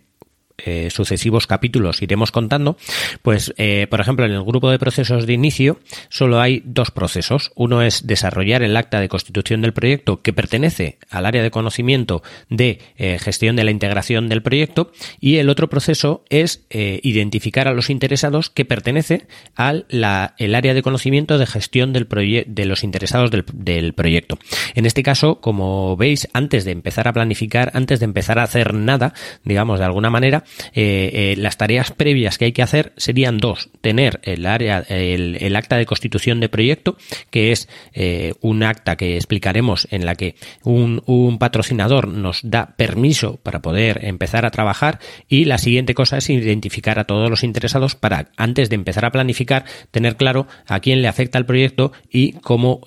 sucesivos 0.90 1.46
capítulos 1.46 2.00
iremos 2.02 2.30
contando, 2.30 2.76
pues, 3.22 3.52
eh, 3.58 3.86
por 3.90 4.00
ejemplo, 4.00 4.24
en 4.24 4.32
el 4.32 4.44
grupo 4.44 4.70
de 4.70 4.78
procesos 4.78 5.26
de 5.26 5.32
inicio 5.32 5.80
solo 6.08 6.40
hay 6.40 6.62
dos 6.64 6.90
procesos. 6.90 7.52
Uno 7.54 7.82
es 7.82 8.06
desarrollar 8.06 8.62
el 8.62 8.76
acta 8.76 9.00
de 9.00 9.08
constitución 9.08 9.62
del 9.62 9.72
proyecto 9.72 10.22
que 10.22 10.32
pertenece 10.32 10.98
al 11.10 11.26
área 11.26 11.42
de 11.42 11.50
conocimiento 11.50 12.22
de 12.48 12.80
eh, 12.96 13.18
gestión 13.18 13.56
de 13.56 13.64
la 13.64 13.70
integración 13.70 14.28
del 14.28 14.42
proyecto 14.42 14.92
y 15.20 15.36
el 15.36 15.48
otro 15.48 15.68
proceso 15.68 16.24
es 16.30 16.64
identificar 16.70 17.68
a 17.68 17.72
los 17.72 17.90
interesados 17.90 18.50
que 18.50 18.64
pertenece 18.64 19.26
al 19.54 19.86
área 19.90 20.74
de 20.74 20.82
conocimiento 20.82 21.38
de 21.38 21.46
gestión 21.46 21.92
del 21.92 22.06
de 22.46 22.64
los 22.64 22.84
interesados 22.84 23.30
del, 23.30 23.44
del 23.52 23.92
proyecto. 23.92 24.38
En 24.74 24.86
este 24.86 25.02
caso, 25.02 25.40
como 25.40 25.96
veis, 25.96 26.28
antes 26.32 26.64
de 26.64 26.72
empezar 26.72 27.08
a 27.08 27.12
planificar, 27.12 27.70
antes 27.74 28.00
de 28.00 28.04
empezar 28.04 28.38
a 28.38 28.44
hacer 28.44 28.74
nada, 28.74 29.14
digamos, 29.44 29.78
de 29.78 29.84
alguna 29.84 30.10
manera, 30.10 30.43
eh, 30.72 31.10
eh, 31.12 31.34
las 31.36 31.56
tareas 31.56 31.90
previas 31.90 32.38
que 32.38 32.46
hay 32.46 32.52
que 32.52 32.62
hacer 32.62 32.92
serían 32.96 33.38
dos. 33.38 33.70
Tener 33.80 34.20
el 34.22 34.46
área, 34.46 34.80
el, 34.80 35.54
acta 35.56 35.76
de 35.76 35.86
constitución 35.86 36.40
de 36.40 36.48
proyecto, 36.48 36.96
que 37.30 37.52
es 37.52 37.68
eh, 37.92 38.34
un 38.40 38.62
acta 38.62 38.96
que 38.96 39.16
explicaremos 39.16 39.88
en 39.90 40.06
la 40.06 40.14
que 40.14 40.34
un, 40.62 41.02
patrocinador 41.38 42.08
nos 42.08 42.40
da 42.42 42.74
permiso 42.76 43.38
para 43.42 43.60
poder 43.60 44.04
empezar 44.04 44.46
a 44.46 44.50
trabajar 44.50 45.00
y 45.28 45.46
la 45.46 45.58
siguiente 45.58 45.94
cosa 45.94 46.18
es 46.18 46.30
identificar 46.30 46.98
a 46.98 47.04
todos 47.04 47.28
los 47.28 47.42
interesados 47.42 47.94
para 47.94 48.30
antes 48.36 48.68
de 48.70 48.76
empezar 48.76 49.04
a 49.04 49.10
planificar 49.10 49.64
tener 49.90 50.16
claro 50.16 50.46
a 50.66 50.80
quién 50.80 51.02
le 51.02 51.08
afecta 51.08 51.38
el 51.38 51.46
proyecto 51.46 51.92
y 52.10 52.32
cómo 52.32 52.80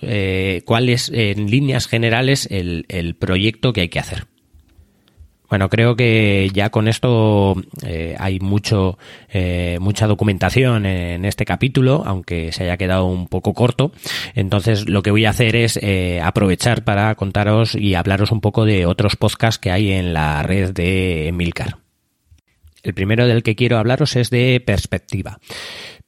cuál 0.65 0.89
es 0.89 1.09
en 1.13 1.49
líneas 1.49 1.87
generales 1.87 2.47
el, 2.49 2.85
el 2.89 3.15
proyecto 3.15 3.73
que 3.73 3.81
hay 3.81 3.89
que 3.89 3.99
hacer. 3.99 4.36
Bueno, 5.49 5.69
creo 5.69 5.95
que 5.95 6.49
ya 6.53 6.69
con 6.69 6.87
esto 6.87 7.55
eh, 7.85 8.15
hay 8.19 8.39
mucho, 8.39 8.97
eh, 9.29 9.77
mucha 9.79 10.05
documentación 10.07 10.85
en 10.85 11.23
este 11.23 11.45
capítulo, 11.45 12.03
aunque 12.05 12.51
se 12.51 12.63
haya 12.63 12.77
quedado 12.77 13.05
un 13.05 13.27
poco 13.27 13.53
corto. 13.53 13.91
Entonces, 14.35 14.89
lo 14.89 15.01
que 15.03 15.11
voy 15.11 15.25
a 15.25 15.29
hacer 15.29 15.55
es 15.55 15.79
eh, 15.81 16.19
aprovechar 16.21 16.83
para 16.83 17.15
contaros 17.15 17.75
y 17.75 17.95
hablaros 17.95 18.31
un 18.31 18.41
poco 18.41 18.65
de 18.65 18.85
otros 18.85 19.15
podcasts 19.15 19.59
que 19.59 19.71
hay 19.71 19.91
en 19.91 20.13
la 20.13 20.43
red 20.43 20.73
de 20.73 21.31
Milcar. 21.33 21.77
El 22.83 22.93
primero 22.93 23.25
del 23.25 23.43
que 23.43 23.55
quiero 23.55 23.77
hablaros 23.77 24.15
es 24.15 24.29
de 24.29 24.61
perspectiva. 24.65 25.39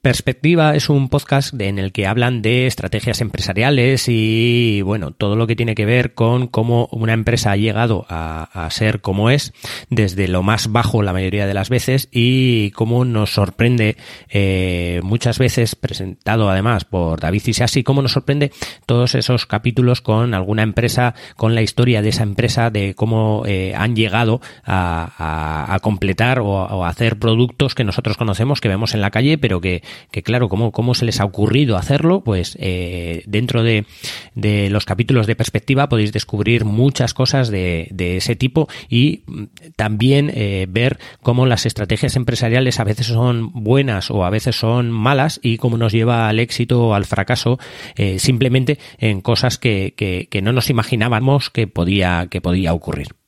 Perspectiva 0.01 0.77
es 0.77 0.87
un 0.87 1.09
podcast 1.09 1.53
en 1.59 1.77
el 1.77 1.91
que 1.91 2.07
hablan 2.07 2.41
de 2.41 2.67
estrategias 2.67 3.19
empresariales 3.19 4.05
y, 4.07 4.81
bueno, 4.81 5.11
todo 5.11 5.35
lo 5.35 5.45
que 5.45 5.57
tiene 5.57 5.75
que 5.75 5.85
ver 5.85 6.13
con 6.13 6.47
cómo 6.47 6.87
una 6.93 7.11
empresa 7.11 7.51
ha 7.51 7.57
llegado 7.57 8.05
a, 8.07 8.69
ser 8.71 9.01
como 9.01 9.29
es 9.29 9.51
desde 9.89 10.29
lo 10.29 10.41
más 10.41 10.71
bajo 10.71 11.03
la 11.03 11.11
mayoría 11.11 11.47
de 11.47 11.53
las 11.53 11.67
veces 11.67 12.07
y 12.13 12.71
cómo 12.71 13.03
nos 13.03 13.33
sorprende 13.33 13.97
eh, 14.29 15.01
muchas 15.03 15.37
veces, 15.37 15.75
presentado 15.75 16.49
además 16.49 16.85
por 16.85 17.19
David 17.19 17.41
Isasi, 17.47 17.83
cómo 17.83 18.01
nos 18.01 18.13
sorprende 18.13 18.53
todos 18.85 19.15
esos 19.15 19.47
capítulos 19.47 19.99
con 19.99 20.33
alguna 20.33 20.63
empresa, 20.63 21.13
con 21.35 21.55
la 21.55 21.61
historia 21.61 22.01
de 22.01 22.09
esa 22.09 22.23
empresa, 22.23 22.69
de 22.69 22.95
cómo 22.95 23.43
eh, 23.45 23.73
han 23.75 23.97
llegado 23.97 24.39
a, 24.65 25.77
completar 25.81 26.39
o, 26.39 26.85
a 26.85 26.87
hacer 26.87 27.19
productos 27.19 27.75
que 27.75 27.83
nosotros 27.83 28.15
conocemos, 28.15 28.61
que 28.61 28.69
vemos 28.69 28.93
en 28.93 29.01
la 29.01 29.11
calle, 29.11 29.37
pero 29.37 29.59
que 29.59 29.81
que 30.11 30.23
claro, 30.23 30.49
¿cómo, 30.49 30.71
cómo 30.71 30.93
se 30.93 31.05
les 31.05 31.19
ha 31.19 31.25
ocurrido 31.25 31.77
hacerlo? 31.77 32.21
Pues 32.21 32.57
eh, 32.59 33.23
dentro 33.25 33.63
de, 33.63 33.85
de, 34.35 34.69
los 34.69 34.85
capítulos 34.85 35.27
de 35.27 35.35
perspectiva 35.35 35.89
podéis 35.89 36.11
descubrir 36.11 36.65
muchas 36.65 37.13
cosas 37.13 37.49
de, 37.49 37.87
de 37.91 38.17
ese 38.17 38.35
tipo 38.35 38.67
y 38.89 39.23
mm, 39.25 39.43
también 39.75 40.31
eh, 40.33 40.65
ver 40.69 40.99
cómo 41.21 41.45
las 41.45 41.65
estrategias 41.65 42.15
empresariales 42.15 42.79
a 42.79 42.83
veces 42.83 43.07
son 43.07 43.51
buenas 43.53 44.11
o 44.11 44.25
a 44.25 44.29
veces 44.29 44.55
son 44.55 44.91
malas 44.91 45.39
y 45.43 45.57
cómo 45.57 45.77
nos 45.77 45.93
lleva 45.93 46.29
al 46.29 46.39
éxito 46.39 46.87
o 46.87 46.93
al 46.93 47.05
fracaso 47.05 47.59
eh, 47.95 48.19
simplemente 48.19 48.79
en 48.97 49.21
cosas 49.21 49.57
que, 49.57 49.93
que, 49.95 50.27
que 50.29 50.41
no 50.41 50.53
nos 50.53 50.69
imaginábamos 50.69 51.49
que 51.49 51.67
podía, 51.67 52.27
que 52.29 52.41
podía 52.41 52.73
ocurrir. 52.73 53.18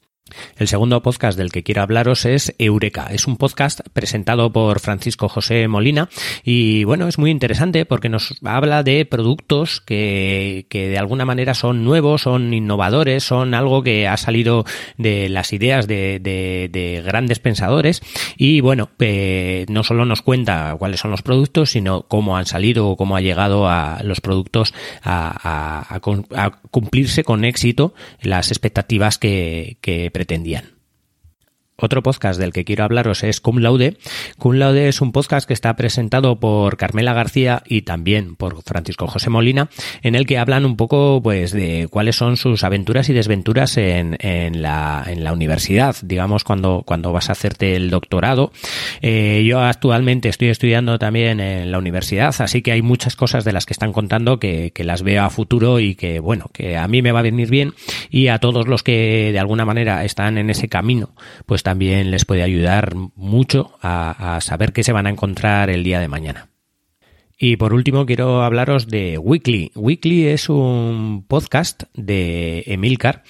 El 0.58 0.68
segundo 0.68 1.02
podcast 1.02 1.38
del 1.38 1.52
que 1.52 1.64
quiero 1.64 1.82
hablaros 1.82 2.26
es 2.26 2.54
Eureka. 2.58 3.08
Es 3.12 3.28
un 3.28 3.38
podcast 3.38 3.82
presentado 3.94 4.52
por 4.52 4.80
Francisco 4.80 5.30
José 5.30 5.68
Molina 5.68 6.10
y 6.44 6.84
bueno, 6.84 7.08
es 7.08 7.18
muy 7.18 7.32
interesante 7.32 7.86
porque 7.86 8.10
nos 8.10 8.36
habla 8.44 8.84
de 8.84 9.06
productos 9.06 9.82
que, 9.82 10.66
que 10.70 10.90
de 10.90 10.98
alguna 10.98 11.26
manera 11.26 11.54
son 11.54 11.84
nuevos, 11.84 12.22
son 12.22 12.54
innovadores, 12.54 13.24
son 13.24 13.54
algo 13.54 13.84
que 13.84 14.08
ha 14.08 14.18
salido 14.18 14.66
de 14.98 15.30
las 15.30 15.54
ideas 15.54 15.88
de, 15.88 16.20
de, 16.20 17.02
grandes 17.06 17.40
pensadores 17.40 18.02
y 18.38 18.62
bueno, 18.62 18.90
no 19.68 19.84
solo 19.84 20.06
nos 20.06 20.22
cuenta 20.22 20.76
cuáles 20.78 21.00
son 21.00 21.12
los 21.12 21.22
productos, 21.22 21.72
sino 21.72 22.04
cómo 22.04 22.38
han 22.38 22.46
salido 22.46 22.90
o 22.90 22.98
cómo 22.98 23.16
ha 23.16 23.22
llegado 23.22 23.68
a 23.68 24.02
los 24.04 24.22
productos 24.22 24.74
a 25.04 26.00
cumplirse 26.72 27.24
con 27.24 27.46
éxito 27.46 27.94
las 28.22 28.52
expectativas 28.52 29.18
que, 29.18 29.78
que 29.82 30.12
pretendían. 30.22 30.81
Otro 31.84 32.04
podcast 32.04 32.40
del 32.40 32.54
que 32.54 32.64
quiero 32.64 32.84
hablaros 32.84 33.24
es 33.24 33.42
Cum 33.42 33.58
Laude. 33.58 33.98
Cum 34.38 34.54
Laude 34.54 34.88
es 34.88 35.02
un 35.02 35.12
podcast 35.12 35.48
que 35.48 35.56
está 35.56 35.76
presentado 35.76 36.40
por 36.40 36.78
Carmela 36.78 37.16
García 37.16 37.64
y 37.66 37.82
también 37.82 38.36
por 38.36 38.62
Francisco 38.62 39.08
José 39.08 39.32
Molina, 39.32 39.68
en 40.04 40.14
el 40.14 40.28
que 40.28 40.38
hablan 40.38 40.68
un 40.68 40.78
poco 40.78 41.22
pues 41.24 41.52
de 41.52 41.88
cuáles 41.90 42.16
son 42.16 42.38
sus 42.38 42.64
aventuras 42.64 43.10
y 43.10 43.14
desventuras 43.14 43.78
en, 43.78 44.16
en, 44.20 44.62
la, 44.62 45.04
en 45.08 45.24
la 45.24 45.34
universidad, 45.34 45.96
digamos 46.04 46.44
cuando, 46.44 46.84
cuando 46.86 47.12
vas 47.14 47.30
a 47.30 47.32
hacerte 47.32 47.76
el 47.76 47.90
doctorado. 47.90 48.52
Eh, 49.02 49.44
yo 49.44 49.60
actualmente 49.60 50.30
estoy 50.30 50.50
estudiando 50.50 51.00
también 51.00 51.40
en 51.40 51.72
la 51.72 51.80
universidad, 51.80 52.36
así 52.38 52.62
que 52.62 52.74
hay 52.74 52.84
muchas 52.84 53.16
cosas 53.16 53.44
de 53.44 53.54
las 53.54 53.66
que 53.66 53.74
están 53.74 53.92
contando 53.92 54.38
que, 54.38 54.70
que 54.70 54.84
las 54.84 55.02
veo 55.02 55.24
a 55.24 55.32
futuro 55.32 55.80
y 55.80 55.96
que 55.96 56.20
bueno, 56.20 56.46
que 56.54 56.78
a 56.78 56.88
mí 56.88 57.02
me 57.02 57.12
va 57.12 57.22
a 57.22 57.24
venir 57.24 57.50
bien 57.50 57.74
y 58.12 58.28
a 58.28 58.38
todos 58.38 58.68
los 58.68 58.84
que 58.84 59.32
de 59.32 59.40
alguna 59.40 59.66
manera 59.66 60.06
están 60.06 60.38
en 60.38 60.52
ese 60.52 60.70
camino, 60.70 61.16
pues 61.48 61.64
también 61.64 61.71
les 62.12 62.26
puede 62.26 62.44
ayudar 62.44 62.96
mucho 63.16 63.78
a, 63.82 64.36
a 64.36 64.42
saber 64.42 64.74
qué 64.74 64.84
se 64.84 64.94
van 64.94 65.08
a 65.08 65.10
encontrar 65.10 65.70
el 65.70 65.84
día 65.84 66.00
de 66.00 66.08
mañana. 66.08 66.51
Y 67.44 67.58
por 67.58 67.74
último 67.74 68.06
quiero 68.06 68.44
hablaros 68.44 68.86
de 68.86 69.18
Weekly. 69.18 69.72
Weekly 69.74 70.28
es 70.28 70.48
un 70.48 71.26
podcast 71.28 71.86
de 71.96 72.64
Emilcar, 72.68 73.24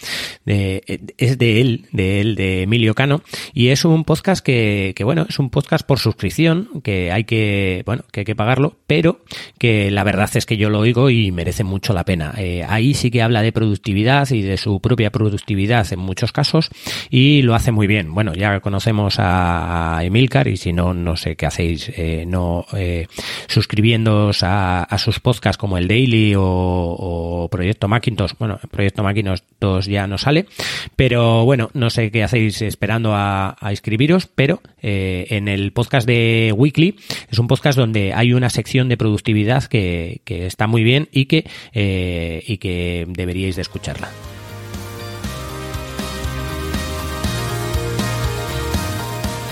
de, 0.44 0.84
es 1.18 1.38
de 1.38 1.62
él, 1.62 1.86
de 1.94 2.20
él, 2.20 2.36
de 2.36 2.64
Emilio 2.64 2.94
Cano, 2.94 3.22
y 3.54 3.70
es 3.70 3.86
un 3.86 4.04
podcast 4.04 4.44
que, 4.46 4.92
que, 4.98 5.06
bueno, 5.06 5.26
es 5.30 5.40
un 5.40 5.50
podcast 5.50 5.88
por 5.88 6.00
suscripción, 6.00 6.82
que 6.84 7.10
hay 7.10 7.24
que, 7.24 7.84
bueno, 7.86 8.04
que 8.12 8.20
hay 8.20 8.26
que 8.26 8.36
pagarlo, 8.36 8.76
pero 8.86 9.24
que 9.58 9.90
la 9.92 10.04
verdad 10.04 10.30
es 10.34 10.46
que 10.46 10.58
yo 10.58 10.70
lo 10.70 10.80
oigo 10.80 11.10
y 11.10 11.32
merece 11.32 11.64
mucho 11.64 11.94
la 11.94 12.04
pena. 12.04 12.34
Eh, 12.38 12.66
ahí 12.68 12.94
sí 12.94 13.12
que 13.12 13.22
habla 13.22 13.42
de 13.42 13.54
productividad 13.54 14.30
y 14.32 14.42
de 14.42 14.58
su 14.58 14.82
propia 14.82 15.12
productividad 15.12 15.88
en 15.94 16.00
muchos 16.00 16.34
casos 16.34 16.70
y 17.10 17.44
lo 17.44 17.56
hace 17.56 17.72
muy 17.72 17.88
bien. 17.88 18.14
Bueno, 18.14 18.34
ya 18.34 18.60
conocemos 18.60 19.16
a, 19.20 20.00
Emilcar 20.02 20.50
y 20.50 20.58
si 20.58 20.74
no, 20.74 20.94
no 20.94 21.16
sé 21.16 21.38
qué 21.38 21.46
hacéis, 21.46 21.90
eh, 21.96 22.26
no 22.28 22.66
eh, 22.74 23.08
suscribiendo 23.48 24.01
a, 24.08 24.98
sus 24.98 25.20
podcasts 25.20 25.58
como 25.58 25.78
el 25.78 25.88
Daily 25.88 26.34
o, 26.38 27.48
Proyecto 27.52 27.88
Macintosh. 27.88 28.34
Bueno, 28.38 28.60
Proyecto 28.70 29.04
Macintosh 29.04 29.88
ya 29.88 30.08
no 30.08 30.18
sale, 30.18 30.46
pero 30.96 31.46
bueno, 31.46 31.70
no 31.74 31.90
sé 31.90 32.12
qué 32.12 32.24
hacéis 32.24 32.62
esperando 32.62 33.14
a, 33.14 33.56
a 33.60 33.72
inscribiros, 33.72 34.28
pero 34.28 34.62
eh, 34.82 35.28
en 35.30 35.48
el 35.48 35.72
podcast 35.74 36.08
de 36.08 36.54
Weekly 36.56 36.96
es 37.30 37.38
un 37.38 37.48
podcast 37.48 37.78
donde 37.78 38.14
hay 38.14 38.34
una 38.34 38.50
sección 38.50 38.90
de 38.90 38.98
productividad 38.98 39.66
que, 39.66 40.22
está 40.26 40.68
muy 40.68 40.84
bien 40.84 41.08
y 41.12 41.26
que, 41.26 41.46
eh, 41.74 42.44
y 42.48 42.58
que 42.58 43.06
deberíais 43.08 43.56
de 43.56 43.62
escucharla. 43.62 44.10